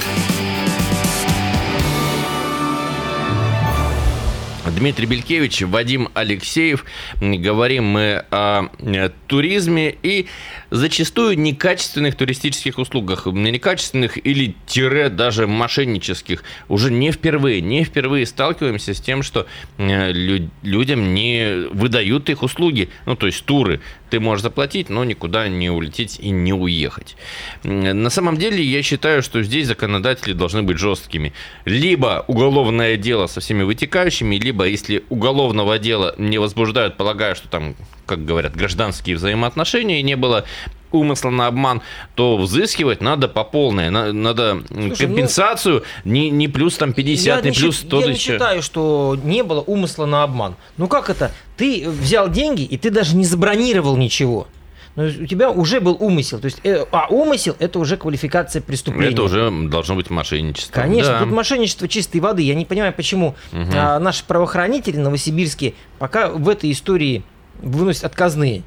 Дмитрий 4.66 5.08
Белькевич, 5.08 5.62
Вадим 5.64 6.08
Алексеев. 6.14 6.86
Говорим 7.20 7.84
мы 7.84 8.24
о 8.32 8.70
э, 8.80 9.10
туризме 9.28 9.94
и 10.02 10.28
зачастую 10.70 11.38
некачественных 11.38 12.16
туристических 12.16 12.78
услугах. 12.78 13.26
Некачественных 13.26 14.26
или 14.26 14.56
тире 14.66 15.10
даже 15.10 15.48
мошеннических. 15.48 16.46
Уже 16.70 16.92
не 16.92 17.12
впервые, 17.12 17.60
не 17.60 17.84
впервые 17.84 18.26
сталкиваемся 18.26 18.94
с 18.94 19.02
тем, 19.02 19.22
что 19.22 19.48
э, 19.78 20.12
людям 20.14 21.14
не 21.14 21.68
выдают 21.74 22.30
их 22.30 22.42
услуги. 22.42 22.90
Ну, 23.06 23.18
то 23.18 23.26
есть 23.28 23.44
туры 23.44 23.82
ты 24.12 24.20
можешь 24.20 24.44
заплатить, 24.44 24.90
но 24.90 25.04
никуда 25.06 25.48
не 25.48 25.70
улететь 25.70 26.20
и 26.20 26.30
не 26.30 26.54
уехать. 26.54 27.16
На 27.64 28.10
самом 28.10 28.38
деле, 28.38 28.62
я 28.64 28.84
считаю, 28.84 29.24
что 29.24 29.42
здесь 29.42 29.68
законодатели 29.68 30.34
должны 30.34 30.64
быть 30.64 30.78
жесткими. 30.78 31.34
Либо 31.66 32.26
уголовное 32.28 32.98
дело 32.98 33.28
со 33.28 33.40
всеми 33.40 33.64
вытекающими, 33.64 34.36
либо 34.36 34.66
если 34.66 35.04
уголовного 35.10 35.80
дела 35.80 36.14
не 36.18 36.38
возбуждают, 36.38 36.98
полагая, 36.98 37.36
что 37.36 37.48
там, 37.48 37.76
как 38.06 38.26
говорят, 38.26 38.56
гражданские 38.56 39.16
взаимоотношения, 39.16 40.02
и 40.02 40.04
не 40.04 40.18
было 40.18 40.46
умысла 40.92 41.30
на 41.30 41.48
обман, 41.48 41.82
то 42.16 42.38
взыскивать 42.38 43.02
надо 43.02 43.28
по 43.28 43.44
полной. 43.44 43.90
Надо 43.90 44.62
Слушай, 44.68 44.90
ну, 44.90 44.96
компенсацию 44.96 45.84
ну, 46.04 46.12
не, 46.12 46.30
не 46.30 46.48
плюс 46.48 46.78
там 46.78 46.94
50, 46.94 47.46
не 47.46 47.52
плюс 47.52 47.78
100 47.78 48.02
Я 48.02 48.08
не 48.08 48.16
считаю, 48.16 48.62
что 48.62 49.18
не 49.24 49.44
было 49.44 49.62
умысла 49.62 50.06
на 50.06 50.24
обман. 50.24 50.56
Ну 50.78 50.88
как 50.88 51.10
это? 51.10 51.32
Ты 51.58 51.88
взял 51.90 52.30
деньги, 52.30 52.64
и 52.64 52.78
ты 52.78 52.90
даже 52.90 53.16
не 53.16 53.26
забронировал 53.26 53.98
ничего. 53.98 54.48
Но 54.96 55.06
у 55.06 55.26
тебя 55.26 55.50
уже 55.50 55.80
был 55.80 55.96
умысел. 56.00 56.40
То 56.40 56.46
есть, 56.46 56.60
э, 56.64 56.86
а 56.92 57.08
умысел 57.08 57.56
это 57.60 57.80
уже 57.80 57.96
квалификация 57.96 58.62
преступления. 58.62 59.14
Это 59.14 59.24
уже 59.24 59.50
должно 59.70 59.96
быть 59.96 60.10
мошенничество. 60.10 60.74
Конечно, 60.74 61.14
да. 61.14 61.20
тут 61.20 61.32
мошенничество 61.32 61.88
чистой 61.88 62.20
воды. 62.20 62.42
Я 62.42 62.56
не 62.56 62.66
понимаю, 62.66 62.94
почему 62.94 63.36
угу. 63.54 63.62
а, 63.74 64.00
наши 64.00 64.26
правоохранители 64.26 64.98
новосибирские 64.98 65.76
пока 65.98 66.28
в 66.28 66.50
этой 66.50 66.72
истории 66.72 67.24
выносят 67.62 68.04
отказные. 68.04 68.64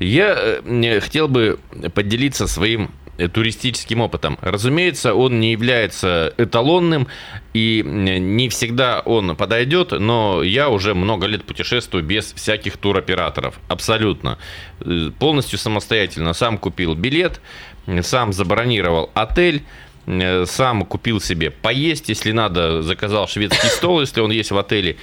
Я 0.00 0.34
э, 0.36 1.00
хотел 1.00 1.28
бы 1.28 1.58
поделиться 1.94 2.46
своим 2.46 2.90
э, 3.18 3.28
туристическим 3.28 4.00
опытом. 4.00 4.38
Разумеется, 4.40 5.14
он 5.14 5.40
не 5.40 5.52
является 5.52 6.34
эталонным, 6.38 7.06
и 7.54 7.82
не 7.84 8.48
всегда 8.48 9.00
он 9.00 9.36
подойдет, 9.36 9.92
но 9.92 10.42
я 10.42 10.68
уже 10.68 10.94
много 10.94 11.26
лет 11.26 11.44
путешествую 11.44 12.02
без 12.02 12.32
всяких 12.32 12.76
туроператоров. 12.76 13.58
Абсолютно. 13.68 14.38
Э, 14.80 15.10
полностью 15.18 15.58
самостоятельно. 15.58 16.32
Сам 16.32 16.58
купил 16.58 16.94
билет, 16.94 17.40
сам 18.02 18.32
забронировал 18.32 19.10
отель, 19.14 19.62
сам 20.46 20.84
купил 20.84 21.20
себе 21.20 21.50
поесть, 21.50 22.08
если 22.08 22.32
надо, 22.32 22.82
заказал 22.82 23.28
шведский 23.28 23.68
стол, 23.68 24.00
если 24.00 24.20
он 24.20 24.32
есть 24.32 24.50
в 24.50 24.58
отеле, 24.58 24.96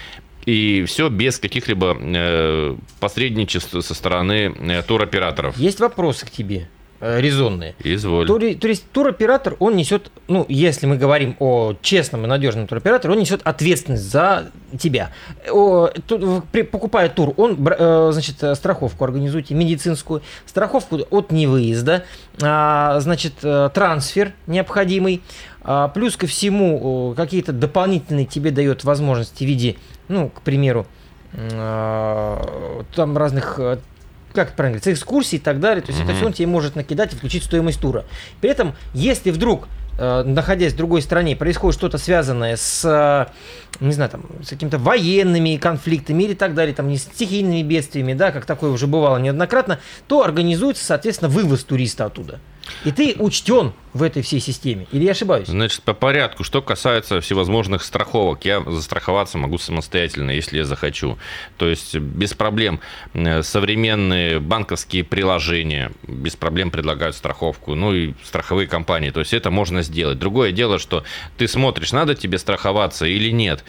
и 0.49 0.83
все 0.85 1.09
без 1.09 1.37
каких-либо 1.37 1.95
э, 1.99 2.75
посредничеств 2.99 3.85
со 3.85 3.93
стороны 3.93 4.53
э, 4.59 4.81
туроператоров. 4.81 5.57
Есть 5.57 5.79
вопросы 5.79 6.25
к 6.25 6.31
тебе 6.31 6.67
э, 6.99 7.21
резонные. 7.21 7.75
Изволь. 7.83 8.25
Тури, 8.25 8.55
то 8.55 8.67
есть 8.67 8.89
туроператор, 8.91 9.55
он 9.59 9.75
несет, 9.75 10.11
ну, 10.27 10.45
если 10.49 10.87
мы 10.87 10.97
говорим 10.97 11.35
о 11.39 11.75
честном 11.81 12.25
и 12.25 12.27
надежном 12.27 12.67
туроператоре, 12.67 13.13
он 13.13 13.19
несет 13.19 13.41
ответственность 13.43 14.09
за 14.09 14.49
тебя. 14.79 15.11
О, 15.51 15.87
ту, 16.07 16.41
при, 16.51 16.63
покупая 16.63 17.09
тур, 17.09 17.33
он, 17.37 17.57
э, 17.67 18.09
значит, 18.11 18.37
страховку 18.55 19.03
организуйте, 19.03 19.53
медицинскую, 19.53 20.23
страховку 20.47 20.99
от 21.11 21.31
невыезда, 21.31 22.05
э, 22.41 22.97
значит, 23.01 23.33
э, 23.43 23.69
трансфер 23.71 24.33
необходимый, 24.47 25.21
э, 25.63 25.89
плюс 25.93 26.17
ко 26.17 26.25
всему 26.25 27.13
какие-то 27.15 27.53
дополнительные 27.53 28.25
тебе 28.25 28.49
дает 28.49 28.83
возможности 28.83 29.43
в 29.43 29.47
виде 29.47 29.75
ну, 30.09 30.29
к 30.29 30.41
примеру, 30.41 30.85
а, 31.33 32.83
там 32.95 33.17
разных 33.17 33.59
э, 33.59 33.77
как 34.33 34.55
правильно 34.55 34.79
говорить, 34.79 34.99
экскурсий 34.99 35.37
и 35.37 35.41
так 35.41 35.59
далее. 35.59 35.81
То 35.81 35.91
есть 35.91 36.01
mm-hmm. 36.01 36.05
это 36.05 36.15
все 36.15 36.25
он 36.25 36.33
тебе 36.33 36.47
может 36.47 36.75
накидать 36.75 37.13
и 37.13 37.15
включить 37.15 37.43
стоимость 37.43 37.79
тура. 37.79 38.05
При 38.41 38.49
этом, 38.49 38.75
если 38.93 39.31
вдруг 39.31 39.67
э, 39.97 40.23
находясь 40.23 40.73
в 40.73 40.77
другой 40.77 41.01
стране, 41.01 41.35
происходит 41.35 41.77
что-то 41.77 41.97
связанное 41.97 42.55
с, 42.55 42.83
э, 42.85 43.83
не 43.83 43.91
знаю, 43.91 44.09
там, 44.09 44.25
с 44.43 44.49
какими-то 44.49 44.77
военными 44.77 45.57
конфликтами 45.57 46.23
или 46.23 46.33
так 46.33 46.53
далее, 46.53 46.73
там, 46.73 46.87
не 46.87 46.97
с 46.97 47.03
стихийными 47.03 47.63
бедствиями, 47.63 48.13
да, 48.13 48.31
как 48.31 48.45
такое 48.45 48.71
уже 48.71 48.87
бывало 48.87 49.17
неоднократно, 49.17 49.79
то 50.07 50.23
организуется, 50.23 50.85
соответственно, 50.85 51.29
вывоз 51.29 51.63
туриста 51.63 52.05
оттуда. 52.05 52.39
И 52.85 52.91
ты 52.91 53.15
учтен 53.19 53.73
в 53.93 54.03
этой 54.03 54.21
всей 54.21 54.39
системе. 54.39 54.87
Или 54.91 55.05
я 55.05 55.11
ошибаюсь? 55.11 55.47
Значит, 55.47 55.81
по 55.81 55.93
порядку. 55.93 56.43
Что 56.43 56.61
касается 56.61 57.21
всевозможных 57.21 57.83
страховок, 57.83 58.45
я 58.45 58.61
застраховаться 58.61 59.37
могу 59.37 59.57
самостоятельно, 59.57 60.31
если 60.31 60.57
я 60.57 60.65
захочу. 60.65 61.17
То 61.57 61.67
есть 61.67 61.95
без 61.95 62.33
проблем. 62.33 62.79
Э, 63.13 63.41
современные 63.41 64.39
банковские 64.39 65.03
приложения 65.03 65.91
без 66.07 66.35
проблем 66.35 66.71
предлагают 66.71 67.15
страховку. 67.15 67.75
Ну 67.75 67.93
и 67.93 68.13
страховые 68.23 68.67
компании. 68.67 69.09
То 69.09 69.21
есть 69.21 69.33
это 69.33 69.49
можно 69.49 69.81
сделать. 69.81 70.19
Другое 70.19 70.51
дело, 70.51 70.77
что 70.77 71.03
ты 71.37 71.47
смотришь, 71.47 71.91
надо 71.91 72.15
тебе 72.15 72.37
страховаться 72.37 73.05
или 73.05 73.31
нет. 73.31 73.63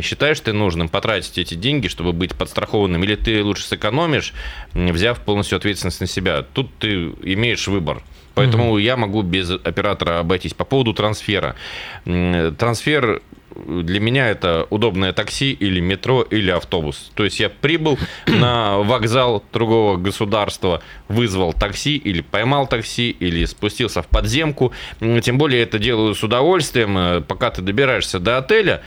Считаешь 0.00 0.40
ты 0.40 0.52
нужным 0.52 0.88
потратить 0.88 1.38
эти 1.38 1.54
деньги, 1.54 1.88
чтобы 1.88 2.12
быть 2.12 2.34
подстрахованным, 2.34 3.04
или 3.04 3.14
ты 3.16 3.44
лучше 3.44 3.64
сэкономишь, 3.64 4.32
взяв 4.72 5.20
полностью 5.20 5.56
ответственность 5.56 6.00
на 6.00 6.06
себя. 6.06 6.42
Тут 6.42 6.74
ты 6.78 7.12
имеешь 7.22 7.68
выбор. 7.68 8.02
Поэтому 8.36 8.78
mm-hmm. 8.78 8.82
я 8.82 8.96
могу 8.96 9.22
без 9.22 9.50
оператора 9.50 10.20
обойтись. 10.20 10.52
По 10.52 10.64
поводу 10.64 10.92
трансфера. 10.92 11.56
Трансфер 12.04 13.22
для 13.64 14.00
меня 14.00 14.28
это 14.28 14.66
удобное 14.68 15.14
такси 15.14 15.52
или 15.52 15.80
метро 15.80 16.22
или 16.22 16.50
автобус. 16.50 17.10
То 17.14 17.24
есть 17.24 17.40
я 17.40 17.48
прибыл 17.48 17.98
на 18.26 18.78
вокзал 18.78 19.42
другого 19.52 19.96
государства, 19.96 20.82
вызвал 21.08 21.54
такси 21.54 21.96
или 21.96 22.20
поймал 22.20 22.66
такси 22.66 23.10
или 23.10 23.44
спустился 23.46 24.02
в 24.02 24.08
подземку. 24.08 24.72
Тем 25.22 25.38
более 25.38 25.62
это 25.62 25.78
делаю 25.78 26.14
с 26.14 26.22
удовольствием. 26.22 27.24
Пока 27.24 27.50
ты 27.50 27.62
добираешься 27.62 28.20
до 28.20 28.38
отеля, 28.38 28.82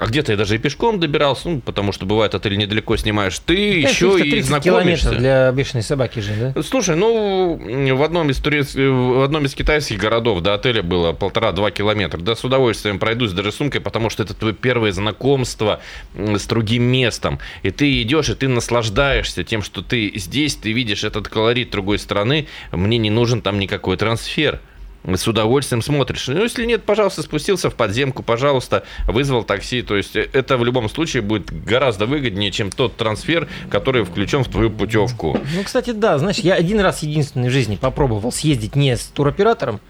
а 0.00 0.06
где-то 0.06 0.32
я 0.32 0.38
даже 0.38 0.54
и 0.54 0.58
пешком 0.58 0.98
добирался, 0.98 1.50
ну, 1.50 1.60
потому 1.60 1.92
что 1.92 2.06
бывает 2.06 2.34
отель 2.34 2.56
недалеко 2.56 2.96
снимаешь, 2.96 3.38
ты 3.38 3.80
еще 3.80 4.18
и 4.18 4.40
знакомишься. 4.40 5.10
для 5.10 5.52
бешеной 5.52 5.82
собаки 5.82 6.20
же, 6.20 6.32
да? 6.54 6.62
Слушай, 6.62 6.96
ну, 6.96 7.60
в 7.94 8.02
одном 8.02 8.30
из, 8.30 8.38
турист... 8.38 8.76
в 8.76 9.22
одном 9.22 9.44
из 9.44 9.54
китайских 9.54 9.98
городов 9.98 10.40
до 10.40 10.54
отеля 10.54 10.82
было 10.82 11.12
полтора-два 11.12 11.70
километра. 11.70 12.18
Да, 12.18 12.34
с 12.34 12.42
удовольствием 12.42 12.98
пройдусь 12.98 13.32
даже 13.32 13.52
сумкой, 13.52 13.82
потому 13.82 14.08
что 14.08 14.22
это 14.22 14.32
твое 14.32 14.54
первое 14.54 14.92
знакомство 14.92 15.82
с 16.14 16.46
другим 16.46 16.84
местом. 16.84 17.38
И 17.62 17.70
ты 17.70 18.00
идешь, 18.00 18.30
и 18.30 18.34
ты 18.34 18.48
наслаждаешься 18.48 19.44
тем, 19.44 19.60
что 19.60 19.82
ты 19.82 20.12
здесь, 20.14 20.56
ты 20.56 20.72
видишь 20.72 21.04
этот 21.04 21.28
колорит 21.28 21.72
другой 21.72 21.98
страны. 21.98 22.46
Мне 22.72 22.96
не 22.96 23.10
нужен 23.10 23.42
там 23.42 23.58
никакой 23.58 23.98
трансфер 23.98 24.60
с 25.04 25.26
удовольствием 25.26 25.82
смотришь. 25.82 26.28
Ну, 26.28 26.42
если 26.42 26.64
нет, 26.64 26.84
пожалуйста, 26.84 27.22
спустился 27.22 27.70
в 27.70 27.74
подземку, 27.74 28.22
пожалуйста, 28.22 28.84
вызвал 29.06 29.44
такси. 29.44 29.82
То 29.82 29.96
есть 29.96 30.16
это 30.16 30.56
в 30.56 30.64
любом 30.64 30.88
случае 30.88 31.22
будет 31.22 31.52
гораздо 31.64 32.06
выгоднее, 32.06 32.50
чем 32.50 32.70
тот 32.70 32.96
трансфер, 32.96 33.48
который 33.70 34.04
включен 34.04 34.44
в 34.44 34.48
твою 34.48 34.70
путевку. 34.70 35.38
Ну, 35.54 35.64
кстати, 35.64 35.90
да, 35.90 36.18
знаешь, 36.18 36.38
я 36.38 36.54
один 36.54 36.80
раз 36.80 37.02
единственный 37.02 37.48
в 37.48 37.52
жизни 37.52 37.76
попробовал 37.76 38.32
съездить 38.32 38.76
не 38.76 38.96
с 38.96 39.04
туроператором, 39.06 39.80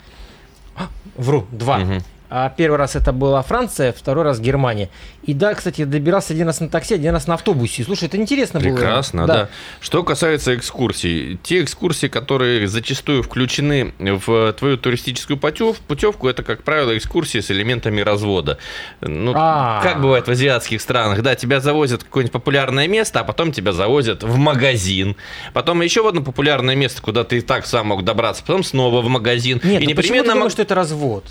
а, 0.76 0.88
вру, 1.16 1.46
два. 1.50 1.78
Угу. 1.78 2.02
А 2.30 2.48
первый 2.48 2.76
раз 2.76 2.94
это 2.94 3.12
была 3.12 3.42
Франция, 3.42 3.92
второй 3.92 4.22
раз 4.22 4.38
Германия. 4.38 4.88
И 5.24 5.34
да, 5.34 5.52
кстати, 5.54 5.84
добирался 5.84 6.32
один 6.32 6.46
раз 6.46 6.60
на 6.60 6.68
такси, 6.68 6.94
один 6.94 7.12
раз 7.12 7.26
на 7.26 7.34
автобусе. 7.34 7.82
Слушай, 7.82 8.04
это 8.04 8.16
интересно 8.16 8.60
Прекрасно, 8.60 8.80
было. 8.80 8.86
Прекрасно, 8.86 9.26
да. 9.26 9.34
да. 9.34 9.48
Что 9.80 10.04
касается 10.04 10.54
экскурсий, 10.54 11.40
те 11.42 11.62
экскурсии, 11.62 12.06
которые 12.06 12.68
зачастую 12.68 13.24
включены 13.24 13.92
в 13.98 14.52
твою 14.52 14.76
туристическую 14.76 15.38
путевку, 15.38 16.28
это, 16.28 16.44
как 16.44 16.62
правило, 16.62 16.96
экскурсии 16.96 17.40
с 17.40 17.50
элементами 17.50 18.00
развода. 18.00 18.58
Ну, 19.00 19.32
А-а-а. 19.34 19.82
как 19.82 20.00
бывает 20.00 20.28
в 20.28 20.30
азиатских 20.30 20.80
странах, 20.80 21.22
да, 21.22 21.34
тебя 21.34 21.60
завозят 21.60 22.02
в 22.02 22.04
какое-нибудь 22.04 22.32
популярное 22.32 22.86
место, 22.86 23.20
а 23.20 23.24
потом 23.24 23.50
тебя 23.50 23.72
завозят 23.72 24.22
в 24.22 24.36
магазин, 24.36 25.16
потом 25.52 25.82
еще 25.82 26.02
в 26.02 26.06
одно 26.06 26.22
популярное 26.22 26.76
место, 26.76 27.02
куда 27.02 27.24
ты 27.24 27.38
и 27.38 27.40
так 27.40 27.66
сам 27.66 27.88
мог 27.88 28.04
добраться, 28.04 28.42
потом 28.46 28.62
снова 28.62 29.02
в 29.02 29.08
магазин. 29.08 29.60
Нет, 29.64 29.82
и 29.82 29.84
ну 29.84 29.90
непременно 29.90 29.96
почему 29.96 30.22
ты 30.22 30.32
думаешь, 30.32 30.52
что 30.52 30.62
это 30.62 30.74
развод? 30.76 31.24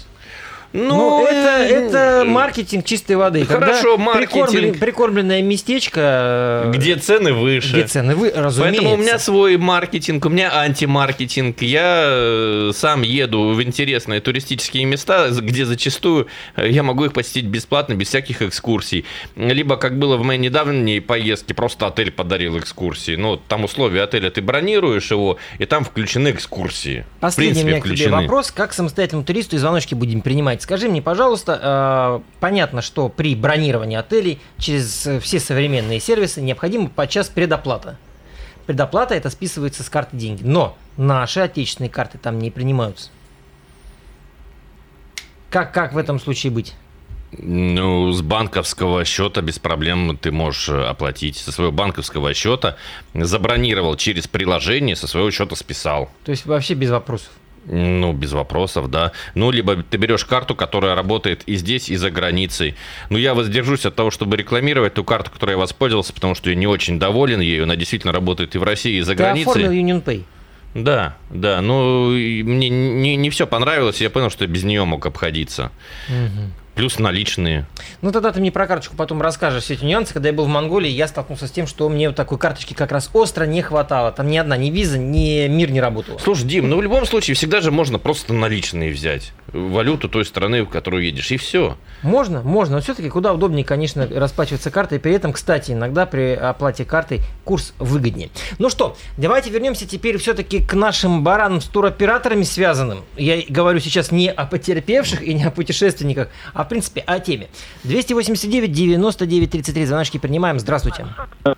Ну, 0.71 0.87
ну 0.87 1.25
это, 1.25 1.63
это 1.63 2.23
маркетинг 2.25 2.85
чистой 2.85 3.15
воды. 3.15 3.43
Хорошо, 3.43 3.97
Когда 3.97 4.03
маркетинг. 4.03 4.47
Прикормлен, 4.47 4.79
прикормленное 4.79 5.41
местечко. 5.41 5.99
Э, 6.65 6.71
где 6.73 6.95
цены 6.95 7.33
выше. 7.33 7.71
Где 7.73 7.87
цены 7.87 8.15
выше, 8.15 8.35
разумеется. 8.35 8.81
Поэтому 8.81 8.93
у 8.93 8.97
меня 8.97 9.17
свой 9.17 9.57
маркетинг, 9.57 10.25
у 10.25 10.29
меня 10.29 10.51
антимаркетинг. 10.59 11.61
Я 11.63 12.03
э, 12.05 12.71
сам 12.75 13.01
еду 13.01 13.49
в 13.49 13.63
интересные 13.63 14.21
туристические 14.21 14.85
места, 14.85 15.29
где 15.31 15.65
зачастую 15.65 16.27
э, 16.55 16.69
я 16.69 16.83
могу 16.83 17.05
их 17.05 17.13
посетить 17.13 17.45
бесплатно, 17.45 17.95
без 17.95 18.09
всяких 18.09 18.43
экскурсий. 18.43 19.05
Либо, 19.35 19.75
как 19.75 19.97
было 19.97 20.17
в 20.17 20.23
моей 20.23 20.39
недавней 20.39 20.99
поездке, 20.99 21.55
просто 21.55 21.87
отель 21.87 22.11
подарил 22.11 22.59
экскурсии. 22.59 23.15
Ну, 23.15 23.37
там 23.37 23.63
условия 23.63 24.03
отеля, 24.03 24.29
ты 24.29 24.43
бронируешь 24.43 25.09
его, 25.09 25.37
и 25.57 25.65
там 25.65 25.83
включены 25.83 26.29
экскурсии. 26.29 27.05
Последний 27.19 27.61
в 27.61 27.63
принципе, 27.63 27.63
у 27.63 27.71
меня 27.71 27.79
включены. 27.79 28.09
к 28.09 28.09
тебе 28.09 28.21
вопрос. 28.21 28.51
Как 28.51 28.73
самостоятельному 28.73 29.25
туристу 29.25 29.55
и 29.55 29.59
звоночки 29.59 29.95
будем 29.95 30.21
принимать? 30.21 30.58
Давайте, 30.59 30.63
скажи 30.63 30.89
мне, 30.89 31.01
пожалуйста, 31.01 31.59
э, 31.61 32.19
понятно, 32.41 32.81
что 32.81 33.07
при 33.07 33.33
бронировании 33.33 33.97
отелей 33.97 34.39
через 34.57 35.07
все 35.21 35.39
современные 35.39 36.01
сервисы 36.01 36.41
необходима 36.41 36.89
подчас 36.89 37.29
предоплата. 37.29 37.97
Предоплата 38.65 39.15
это 39.15 39.29
списывается 39.29 39.83
с 39.83 39.89
карты 39.89 40.17
деньги. 40.17 40.43
Но 40.43 40.77
наши 40.97 41.39
отечественные 41.39 41.89
карты 41.89 42.17
там 42.17 42.39
не 42.39 42.51
принимаются. 42.51 43.09
Как, 45.49 45.73
как 45.73 45.93
в 45.93 45.97
этом 45.97 46.19
случае 46.19 46.51
быть? 46.51 46.75
Ну, 47.31 48.11
с 48.11 48.21
банковского 48.21 49.05
счета 49.05 49.41
без 49.41 49.59
проблем 49.59 50.17
ты 50.17 50.31
можешь 50.31 50.69
оплатить. 50.69 51.37
Со 51.37 51.51
своего 51.51 51.71
банковского 51.71 52.33
счета 52.33 52.75
забронировал 53.13 53.95
через 53.95 54.27
приложение, 54.27 54.95
со 54.95 55.07
своего 55.07 55.31
счета 55.31 55.55
списал. 55.55 56.09
То 56.25 56.31
есть 56.31 56.45
вообще 56.45 56.73
без 56.73 56.89
вопросов? 56.89 57.31
Ну, 57.71 58.13
без 58.13 58.31
вопросов, 58.31 58.89
да. 58.89 59.11
Ну, 59.35 59.51
либо 59.51 59.83
ты 59.83 59.97
берешь 59.97 60.25
карту, 60.25 60.55
которая 60.55 60.95
работает 60.95 61.43
и 61.45 61.55
здесь, 61.55 61.89
и 61.89 61.95
за 61.95 62.09
границей. 62.09 62.75
Ну, 63.09 63.17
я 63.17 63.35
воздержусь 63.35 63.85
от 63.85 63.95
того, 63.95 64.09
чтобы 64.09 64.37
рекламировать 64.37 64.95
ту 64.95 65.03
карту, 65.03 65.29
которой 65.29 65.51
я 65.51 65.57
воспользовался, 65.57 66.13
потому 66.13 66.33
что 66.33 66.49
я 66.49 66.55
не 66.55 66.65
очень 66.65 66.97
доволен 66.97 67.39
ею. 67.39 67.63
Она 67.63 67.75
действительно 67.75 68.11
работает 68.11 68.55
и 68.55 68.57
в 68.57 68.63
России, 68.63 68.97
и 68.97 69.01
за 69.01 69.11
ты 69.11 69.17
границей. 69.19 69.53
Ты 69.53 69.59
оформил 69.61 69.85
UnionPay? 69.85 70.23
Да, 70.73 71.15
да. 71.29 71.61
Ну, 71.61 72.09
мне 72.09 72.69
не, 72.69 73.15
не 73.15 73.29
все 73.29 73.45
понравилось, 73.45 74.01
я 74.01 74.09
понял, 74.09 74.29
что 74.29 74.45
я 74.45 74.49
без 74.49 74.63
нее 74.63 74.83
мог 74.85 75.05
обходиться. 75.05 75.71
Угу 76.09 76.51
плюс 76.79 76.97
наличные. 76.97 77.65
Ну, 78.01 78.13
тогда 78.13 78.31
ты 78.31 78.39
мне 78.39 78.53
про 78.53 78.65
карточку 78.65 78.95
потом 78.95 79.21
расскажешь 79.21 79.63
все 79.63 79.73
эти 79.73 79.83
нюансы. 79.83 80.13
Когда 80.13 80.29
я 80.29 80.33
был 80.33 80.45
в 80.45 80.47
Монголии, 80.47 80.89
я 80.89 81.09
столкнулся 81.09 81.45
с 81.45 81.51
тем, 81.51 81.67
что 81.67 81.89
мне 81.89 82.07
вот 82.07 82.15
такой 82.15 82.37
карточки 82.37 82.73
как 82.73 82.93
раз 82.93 83.09
остро 83.11 83.43
не 83.43 83.61
хватало. 83.61 84.13
Там 84.13 84.27
ни 84.27 84.37
одна, 84.37 84.55
ни 84.55 84.69
виза, 84.69 84.97
ни 84.97 85.45
мир 85.49 85.71
не 85.71 85.81
работала. 85.81 86.17
Слушай, 86.19 86.45
Дим, 86.45 86.69
ну 86.69 86.77
в 86.77 86.81
любом 86.81 87.05
случае 87.05 87.35
всегда 87.35 87.59
же 87.59 87.71
можно 87.71 87.99
просто 87.99 88.33
наличные 88.33 88.93
взять. 88.93 89.33
Валюту 89.51 90.07
той 90.07 90.23
страны, 90.23 90.63
в 90.63 90.69
которую 90.69 91.03
едешь, 91.03 91.31
и 91.31 91.37
все. 91.37 91.75
Можно, 92.01 92.43
можно, 92.43 92.75
но 92.75 92.81
все-таки 92.81 93.09
куда 93.09 93.33
удобнее, 93.33 93.65
конечно, 93.65 94.07
расплачиваться 94.07 94.71
картой. 94.71 95.01
При 95.01 95.11
этом, 95.11 95.33
кстати, 95.33 95.73
иногда 95.73 96.05
при 96.05 96.33
оплате 96.33 96.85
картой 96.85 97.19
курс 97.43 97.73
выгоднее. 97.77 98.29
Ну 98.57 98.69
что, 98.69 98.95
давайте 99.17 99.49
вернемся 99.49 99.85
теперь 99.85 100.17
все-таки 100.17 100.61
к 100.61 100.75
нашим 100.75 101.25
баранам 101.25 101.59
с 101.59 101.65
туроператорами 101.65 102.43
связанным. 102.43 103.01
Я 103.17 103.41
говорю 103.49 103.79
сейчас 103.79 104.11
не 104.11 104.29
о 104.29 104.45
потерпевших 104.45 105.21
и 105.21 105.33
не 105.33 105.43
о 105.43 105.51
путешественниках, 105.51 106.29
а 106.53 106.68
принципе 106.69 107.01
о 107.01 107.19
теме. 107.19 107.47
289 107.83 108.71
99 108.71 109.49
33 109.49 109.85
звоночки 109.85 110.17
принимаем. 110.17 110.59
Здравствуйте. 110.59 111.05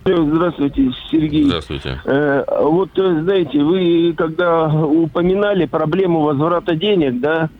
Здравствуйте, 0.04 0.90
Сергей. 1.10 1.44
Здравствуйте. 1.44 2.00
Э, 2.04 2.44
вот, 2.60 2.90
знаете, 2.94 3.60
вы 3.60 4.14
когда 4.16 4.66
упоминали 4.66 5.66
проблему 5.66 6.20
возврата 6.22 6.74
денег, 6.74 7.20
да, 7.20 7.50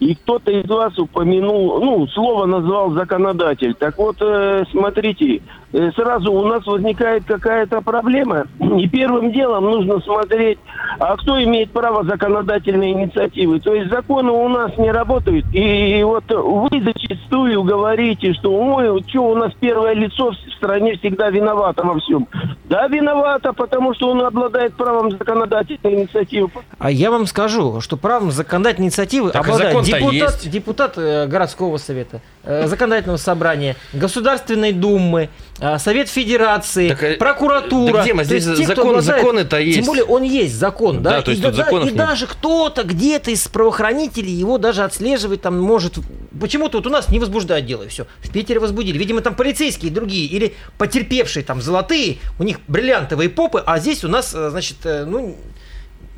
и 0.00 0.16
кто-то 0.16 0.50
из 0.50 0.68
вас 0.68 0.98
упомянул, 0.98 1.80
ну, 1.80 2.06
слово 2.08 2.46
назвал 2.46 2.90
законодатель. 2.92 3.74
Так 3.74 3.98
вот, 3.98 4.16
э, 4.20 4.64
смотрите, 4.72 5.36
Э, 5.36 5.61
сразу 5.96 6.32
у 6.32 6.46
нас 6.46 6.66
возникает 6.66 7.24
какая-то 7.24 7.80
проблема. 7.80 8.46
И 8.78 8.88
первым 8.88 9.32
делом 9.32 9.64
нужно 9.64 10.00
смотреть, 10.00 10.58
а 10.98 11.16
кто 11.16 11.42
имеет 11.42 11.70
право 11.70 12.04
законодательной 12.04 12.92
инициативы. 12.92 13.60
То 13.60 13.74
есть 13.74 13.90
законы 13.90 14.30
у 14.30 14.48
нас 14.48 14.76
не 14.76 14.90
работают. 14.90 15.46
И 15.52 16.02
вот 16.04 16.24
вы 16.30 16.82
зачастую 16.82 17.62
говорите, 17.62 18.34
что 18.34 18.52
ой, 18.52 19.02
что 19.08 19.24
у 19.24 19.34
нас 19.34 19.52
первое 19.60 19.94
лицо 19.94 20.30
в 20.30 20.56
стране 20.56 20.96
всегда 20.96 21.30
виновато 21.30 21.84
во 21.84 21.98
всем. 21.98 22.28
Да, 22.64 22.86
виновата, 22.88 23.52
потому 23.52 23.94
что 23.94 24.10
он 24.10 24.22
обладает 24.22 24.74
правом 24.74 25.10
законодательной 25.10 25.94
инициативы. 25.94 26.50
А 26.78 26.90
я 26.90 27.10
вам 27.10 27.26
скажу, 27.26 27.80
что 27.80 27.96
правом 27.96 28.30
законодательной 28.30 28.86
инициативы 28.86 29.30
так 29.30 29.42
обладает 29.42 29.82
депутат, 29.84 30.40
депутат 30.44 30.98
э, 30.98 31.26
городского 31.26 31.76
совета, 31.76 32.20
э, 32.41 32.41
законодательного 32.44 33.18
собрания, 33.18 33.76
Государственной 33.92 34.72
думы, 34.72 35.30
а, 35.60 35.78
Совет 35.78 36.08
Федерации, 36.08 36.88
так, 36.88 37.02
э, 37.02 37.16
прокуратура. 37.16 37.98
Так, 37.98 38.04
Дима, 38.04 38.24
здесь 38.24 38.44
те, 38.44 38.66
закон, 38.66 39.00
законы-то 39.00 39.60
есть. 39.60 39.78
Тем 39.78 39.86
более 39.86 40.04
он 40.04 40.22
есть 40.22 40.54
закон, 40.54 41.02
да. 41.02 41.10
да 41.10 41.22
то 41.22 41.30
есть 41.30 41.40
и, 41.40 41.46
тут 41.46 41.54
да, 41.54 41.68
и 41.70 41.84
нет. 41.84 41.94
даже 41.94 42.26
кто-то 42.26 42.82
где-то 42.82 43.30
из 43.30 43.46
правоохранителей 43.46 44.32
его 44.32 44.58
даже 44.58 44.82
отслеживать 44.82 45.42
там 45.42 45.60
может. 45.60 45.98
Почему-то 46.40 46.78
вот 46.78 46.86
у 46.86 46.90
нас 46.90 47.08
не 47.10 47.20
возбуждают 47.20 47.66
дело, 47.66 47.84
и 47.84 47.88
все. 47.88 48.06
В 48.18 48.30
Питере 48.32 48.58
возбудили. 48.58 48.98
Видимо, 48.98 49.20
там 49.20 49.36
полицейские 49.36 49.92
другие 49.92 50.26
или 50.26 50.54
потерпевшие 50.78 51.44
там 51.44 51.62
золотые, 51.62 52.18
у 52.40 52.42
них 52.42 52.58
бриллиантовые 52.66 53.28
попы, 53.28 53.62
а 53.64 53.78
здесь 53.78 54.02
у 54.04 54.08
нас, 54.08 54.34
э, 54.34 54.50
значит, 54.50 54.78
э, 54.84 55.04
ну, 55.04 55.36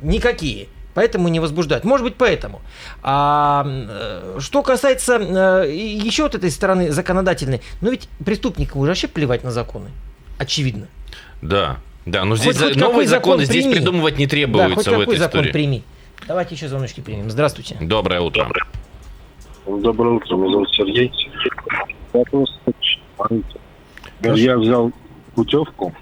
никакие. 0.01 0.69
Поэтому 0.95 1.27
не 1.27 1.39
возбуждают. 1.39 1.83
Может 1.83 2.05
быть, 2.05 2.15
поэтому. 2.15 2.61
А, 3.03 3.67
э, 3.67 4.39
что 4.39 4.63
касается 4.63 5.17
а, 5.19 5.63
еще 5.63 6.23
вот 6.23 6.35
этой 6.35 6.49
стороны 6.49 6.89
законодательной, 6.91 7.61
ну 7.81 7.91
ведь 7.91 8.07
преступникам 8.25 8.79
уже 8.81 8.91
вообще 8.91 9.07
плевать 9.07 9.43
на 9.43 9.51
законы. 9.51 9.89
Очевидно. 10.39 10.87
Да, 11.41 11.77
да, 12.05 12.23
но 12.23 12.37
здесь 12.37 12.57
хоть, 12.57 12.77
новые 12.77 13.07
законы 13.07 13.45
закон 13.45 13.61
здесь 13.61 13.71
придумывать 13.71 14.17
не 14.17 14.25
требуется 14.25 14.69
да, 14.69 14.75
хоть 14.75 14.87
в 14.87 14.89
какой 14.89 15.03
этой 15.03 15.17
закон 15.17 15.43
прими. 15.51 15.83
Давайте 16.27 16.55
еще 16.55 16.69
звоночки 16.69 17.01
примем. 17.01 17.29
Здравствуйте. 17.29 17.77
Доброе 17.81 18.21
утро. 18.21 18.49
Доброе 19.65 20.15
утро, 20.15 20.37
меня 20.37 20.51
зовут 20.51 20.69
Сергей. 20.71 21.11
Вопрос, 22.13 22.49
я 24.21 24.57
взял 24.57 24.91
путевку, 25.33 25.93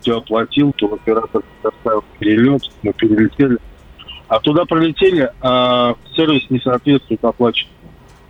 все 0.00 0.16
оплатил, 0.18 0.72
туроператор 0.72 1.42
доставил 1.62 2.02
перелет, 2.18 2.62
мы 2.82 2.92
перелетели. 2.94 3.58
А 4.28 4.40
туда 4.40 4.64
пролетели, 4.66 5.30
а 5.40 5.94
сервис 6.14 6.48
не 6.50 6.60
соответствует 6.60 7.24
оплаченному. 7.24 7.74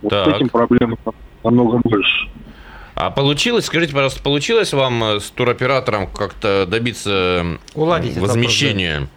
Вот 0.01 0.09
так. 0.09 0.27
с 0.27 0.35
этим 0.35 0.49
проблем 0.49 0.97
намного 1.43 1.79
больше. 1.83 2.29
А 2.95 3.11
получилось, 3.11 3.65
скажите, 3.65 3.93
пожалуйста, 3.93 4.21
получилось 4.21 4.73
вам 4.73 5.03
с 5.03 5.29
туроператором 5.29 6.07
как-то 6.07 6.65
добиться 6.65 7.57
Уладить 7.75 8.17
возмещения? 8.17 9.07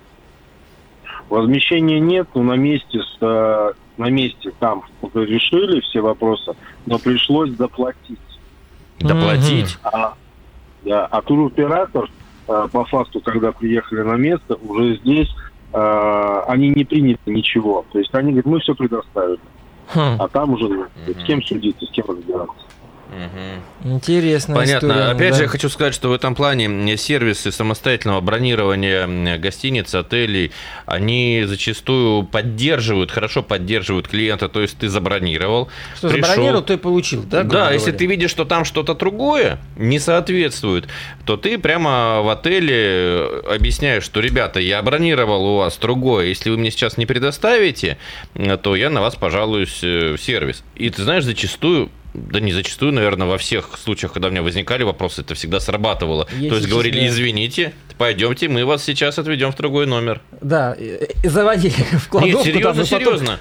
Возмещения 1.29 1.99
нет, 1.99 2.29
но 2.35 2.43
на 2.43 2.55
месте, 2.55 3.01
с, 3.01 3.17
э, 3.21 3.73
на 3.97 4.11
месте 4.11 4.53
там 4.61 4.83
уже 5.01 5.25
решили 5.25 5.81
все 5.81 6.01
вопросы, 6.01 6.55
но 6.87 6.99
пришлось 6.99 7.51
заплатить. 7.53 8.19
доплатить. 9.01 9.79
А, 9.83 10.15
да, 10.83 11.07
а 11.07 11.23
туроператор 11.23 12.11
э, 12.49 12.69
по 12.71 12.85
факту, 12.85 13.21
когда 13.21 13.51
приехали 13.51 14.03
на 14.03 14.15
место, 14.15 14.57
уже 14.57 14.97
здесь 14.97 15.29
они 16.47 16.69
не 16.71 16.85
приняли 16.85 17.19
ничего. 17.27 17.85
То 17.93 17.99
есть 17.99 18.15
они 18.15 18.33
говорят, 18.33 18.47
мы 18.47 18.61
все 18.61 18.75
предоставили. 18.75 19.39
Хм, 19.95 20.17
А 20.19 20.29
там 20.29 20.53
уже 20.55 20.89
с 21.07 21.25
кем 21.25 21.43
судиться, 21.43 21.87
с 21.87 21.91
кем 21.91 22.07
разбираться. 22.09 22.55
Мгм. 23.13 23.93
Интересная 23.95 24.57
Понятно. 24.57 24.87
история, 24.87 25.05
Опять 25.11 25.31
да. 25.33 25.37
же, 25.37 25.43
я 25.43 25.49
хочу 25.49 25.69
сказать, 25.69 25.93
что 25.93 26.09
в 26.09 26.13
этом 26.13 26.35
плане 26.35 26.97
сервисы 26.97 27.53
самостоятельного 27.53 28.21
бронирования 28.23 29.37
гостиниц, 29.39 29.95
отелей, 29.95 30.51
они 30.87 31.43
зачастую 31.47 32.23
поддерживают, 32.25 33.11
хорошо 33.11 33.43
поддерживают 33.43 34.09
клиента. 34.09 34.49
То 34.49 34.61
есть 34.63 34.79
ты 34.79 34.89
забронировал, 34.89 35.69
Что 35.97 36.09
пришел- 36.09 36.27
забронировал, 36.27 36.63
то 36.63 36.73
и 36.73 36.77
получил, 36.79 37.23
да? 37.25 37.43
Да, 37.43 37.71
если 37.73 37.87
говоря? 37.91 37.99
ты 37.99 38.07
видишь, 38.07 38.31
что 38.31 38.45
там 38.47 38.65
что-то 38.65 38.95
другое 38.95 39.59
не 39.77 39.99
соответствует, 39.99 40.89
то 41.27 41.37
ты 41.37 41.59
прямо 41.59 42.23
в 42.23 42.29
отеле 42.31 43.27
объясняешь, 43.51 44.05
что, 44.05 44.21
ребята, 44.21 44.59
я 44.61 44.81
бронировал 44.83 45.45
у 45.45 45.57
вас 45.59 45.77
другое, 45.77 46.27
если 46.27 46.49
вы 46.51 46.57
мне 46.57 46.71
сейчас 46.71 46.97
не 46.97 47.05
предоставите, 47.07 47.99
э, 48.35 48.57
то 48.57 48.75
я 48.75 48.89
на 48.91 49.01
вас 49.03 49.17
пожалуюсь 49.17 49.81
э, 49.83 50.15
в 50.17 50.19
сервис. 50.23 50.63
И 50.77 50.89
ты 50.89 51.03
знаешь, 51.03 51.25
зачастую 51.25 51.91
да 52.15 52.41
не 52.41 52.53
зачастую, 52.53 52.93
наверное, 52.93 53.27
во 53.27 53.39
всех 53.39 53.71
случаях, 53.83 54.13
когда 54.13 54.29
у 54.29 54.31
меня 54.31 54.43
возникали 54.43 54.83
вопросы, 54.83 55.23
это 55.23 55.35
всегда 55.35 55.61
срабатывало. 55.61 56.27
Если 56.35 56.49
То 56.49 56.55
есть 56.57 56.69
говорили, 56.69 56.95
честно- 57.01 57.09
извините, 57.09 57.73
пойдемте, 57.99 58.49
мы 58.49 58.65
вас 58.65 58.85
сейчас 58.85 59.19
отведем 59.19 59.53
в 59.53 59.57
другой 59.57 59.87
номер. 59.87 60.21
Да, 60.41 60.75
э, 60.79 61.07
заводили 61.25 61.73
в 61.93 62.09
кладовку. 62.09 62.37
Нет, 62.39 62.45
серьезно, 62.47 62.83
и 62.83 62.85
потом- 62.85 62.87
серьезно. 62.87 63.39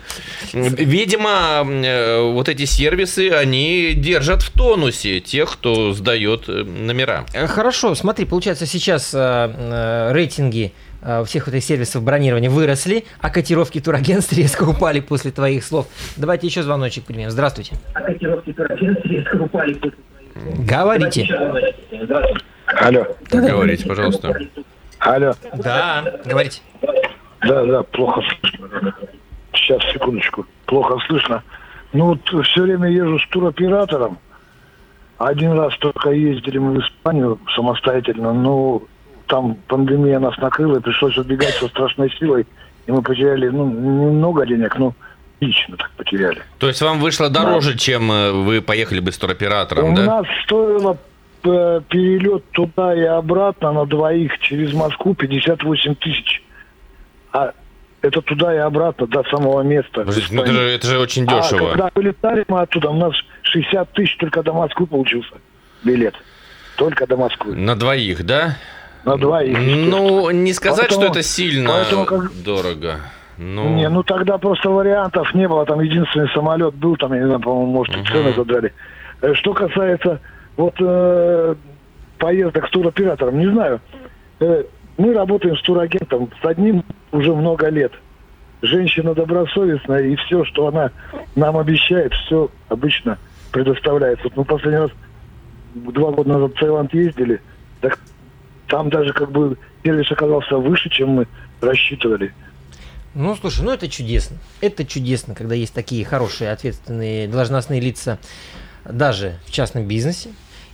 Видимо, 0.54 1.66
э, 1.66 2.22
вот 2.32 2.50
эти 2.50 2.66
сервисы, 2.66 3.30
они 3.32 3.94
держат 3.94 4.42
в 4.42 4.52
тонусе 4.52 5.20
тех, 5.20 5.52
кто 5.52 5.94
сдает 5.94 6.46
э, 6.48 6.64
номера. 6.64 7.26
Э, 7.34 7.48
Хорошо, 7.48 7.96
смотри, 7.96 8.26
получается, 8.26 8.66
сейчас 8.66 9.14
рейтинги 9.14 10.74
всех 11.26 11.48
вот 11.48 11.56
этих 11.56 11.66
сервисов 11.66 12.04
бронирования 12.04 12.50
выросли, 12.50 13.06
а 13.20 13.30
котировки 13.30 13.80
турагентств 13.82 14.34
резко 14.34 14.64
упали 14.64 15.00
после 15.00 15.32
твоих 15.32 15.64
слов. 15.64 15.88
Давайте 16.18 16.48
еще 16.48 16.64
звоночек 16.64 17.06
примем. 17.06 17.30
Здравствуйте. 17.30 17.76
Говорите. 20.60 21.28
Алло, 22.68 23.06
Так 23.30 23.44
говорите, 23.46 23.88
пожалуйста. 23.88 24.40
алло. 25.00 25.34
Да, 25.58 26.04
говорите. 26.26 26.62
Да, 27.42 27.66
да, 27.66 27.84
плохо 27.84 28.22
слышно. 28.22 28.94
Сейчас, 29.54 29.82
секундочку. 29.92 30.46
Плохо 30.68 30.98
слышно. 31.08 31.44
Ну, 31.92 32.06
вот 32.06 32.46
все 32.46 32.62
время 32.62 32.90
езжу 32.90 33.20
с 33.20 33.28
туроператором. 33.30 34.20
Один 35.18 35.52
раз 35.54 35.76
только 35.78 36.12
ездили 36.12 36.58
мы 36.60 36.74
в 36.76 36.80
Испанию 36.80 37.40
самостоятельно, 37.56 38.32
но 38.34 38.82
там 39.32 39.56
пандемия 39.68 40.20
нас 40.20 40.38
накрыла, 40.38 40.78
и 40.78 40.82
пришлось 40.82 41.18
убегать 41.18 41.54
со 41.54 41.68
страшной 41.70 42.12
силой, 42.20 42.46
и 42.86 42.92
мы 42.92 43.02
потеряли, 43.02 43.48
ну, 43.48 43.66
немного 43.66 44.46
денег, 44.46 44.78
но 44.78 44.94
лично 45.40 45.78
так 45.78 45.90
потеряли. 45.92 46.42
То 46.60 46.68
есть 46.68 46.82
вам 46.82 47.00
вышло 47.00 47.30
дороже, 47.30 47.78
чем 47.78 48.12
э, 48.12 48.32
вы 48.32 48.62
поехали 48.62 49.00
бы 49.00 49.12
с 49.14 49.18
туроператором, 49.18 49.94
У 49.94 49.96
да? 49.96 50.04
нас 50.06 50.26
стоило 50.44 50.98
э, 51.46 51.82
перелет 51.88 52.44
туда 52.52 52.94
и 52.94 53.04
обратно 53.04 53.72
на 53.72 53.86
двоих 53.86 54.38
через 54.40 54.74
Москву 54.74 55.16
58 55.16 55.96
тысяч. 55.96 56.44
А 57.32 57.54
это 58.02 58.22
туда 58.22 58.54
и 58.54 58.58
обратно 58.58 59.08
до 59.08 59.24
самого 59.32 59.62
места. 59.62 60.02
Подождите, 60.02 60.28
ну 60.36 60.42
это, 60.42 60.52
Испании. 60.52 60.68
же, 60.70 60.76
это 60.76 60.88
же 60.88 61.00
очень 61.00 61.26
А 61.30 61.42
дешево. 61.42 61.70
когда 61.70 61.90
вылетали 61.96 62.44
мы 62.50 62.60
оттуда, 62.62 62.90
у 62.90 62.98
нас 62.98 63.14
60 63.44 63.94
тысяч 63.94 64.18
только 64.18 64.44
до 64.44 64.52
Москвы 64.52 64.88
получился 64.88 65.36
билет. 65.86 66.16
Только 66.76 67.08
до 67.08 67.16
Москвы. 67.16 67.56
На 67.56 67.76
двоих, 67.78 68.26
да? 68.26 68.58
На 69.06 69.18
двоих. 69.18 69.58
Ну, 69.60 70.30
не 70.32 70.54
сказать, 70.54 70.88
Поэтому- 70.90 71.02
что 71.02 71.12
это 71.12 71.24
сильно 71.24 71.70
поэтому 71.70 72.06
как- 72.06 72.32
дорого. 72.44 72.96
Ну, 73.38 73.74
Не, 73.76 73.90
ну 73.90 74.04
тогда 74.04 74.38
просто 74.38 74.70
вариантов 74.70 75.34
не 75.34 75.48
было. 75.48 75.66
Там 75.66 75.80
единственный 75.82 76.30
самолет 76.30 76.76
был, 76.76 76.96
там, 76.98 77.14
я 77.14 77.20
не 77.22 77.26
знаю, 77.26 77.40
по-моему, 77.40 77.72
может, 77.72 77.96
Мгм. 77.96 78.06
цены 78.06 78.34
задрали. 78.36 78.74
Э, 79.22 79.34
Что 79.34 79.54
касается 79.54 80.20
вот 80.58 80.76
э, 80.80 81.56
поездок 82.20 82.68
с 82.68 82.70
туроператором, 82.70 83.40
не 83.40 83.48
знаю. 83.52 83.80
Э, 84.40 84.64
мы 84.98 85.14
работаем 85.14 85.58
с 85.58 85.62
турагентом 85.64 86.30
с 86.42 86.46
одним 86.46 86.84
уже 87.12 87.34
много 87.34 87.70
лет. 87.70 87.94
Женщина 88.62 89.16
добросовестная, 89.16 90.04
и 90.04 90.16
все, 90.18 90.44
что 90.46 90.68
она 90.68 90.92
нам 91.36 91.58
обещает, 91.58 92.14
все 92.14 92.52
обычно 92.70 93.18
предоставляется. 93.52 94.26
Вот 94.26 94.38
мы 94.38 94.46
последний 94.46 94.82
раз 94.82 94.92
два 95.74 96.12
года 96.12 96.30
назад 96.30 96.52
в 96.52 96.60
Таиланд 96.60 96.94
ездили, 96.94 97.42
так 97.80 97.98
там 98.72 98.90
даже 98.90 99.12
как 99.12 99.32
бы 99.32 99.58
сервис 99.84 100.10
оказался 100.12 100.56
выше, 100.56 100.90
чем 100.90 101.10
мы 101.10 101.28
рассчитывали. 101.60 102.34
Ну, 103.14 103.36
слушай, 103.36 103.64
ну 103.66 103.72
это 103.72 103.90
чудесно. 103.90 104.38
Это 104.62 104.86
чудесно, 104.86 105.36
когда 105.36 105.54
есть 105.54 105.74
такие 105.74 106.06
хорошие, 106.06 106.52
ответственные 106.52 107.28
должностные 107.28 107.82
лица 107.82 108.18
даже 108.86 109.38
в 109.46 109.52
частном 109.52 109.86
бизнесе. 109.86 110.30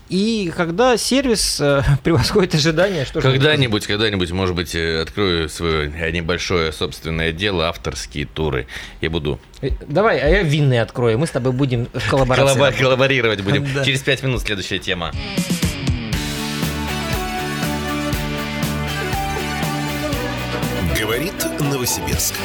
И 0.09 0.53
когда 0.55 0.95
сервис 0.95 1.59
э, 1.59 1.81
превосходит 2.03 2.53
ожидания, 2.53 3.03
что 3.03 3.19
Когда-нибудь, 3.19 3.87
когда-нибудь, 3.87 4.31
может 4.31 4.55
быть, 4.55 4.75
э, 4.75 5.01
открою 5.01 5.49
свое 5.49 5.89
небольшое 6.11 6.71
собственное 6.71 7.31
дело, 7.33 7.67
авторские 7.67 8.25
туры. 8.25 8.67
Я 9.01 9.09
буду. 9.09 9.39
Э, 9.61 9.71
Давай, 9.87 10.19
а 10.19 10.29
я 10.29 10.43
винный 10.43 10.79
открою. 10.79 11.17
Мы 11.17 11.25
с 11.25 11.31
тобой 11.31 11.51
будем 11.51 11.87
в 11.93 12.09
коллаборации. 12.09 12.77
коллаборировать 12.77 13.41
будем. 13.41 13.65
Через 13.83 14.01
пять 14.01 14.21
минут 14.21 14.41
следующая 14.41 14.79
тема. 14.79 15.11
Новосибирск. 21.69 22.35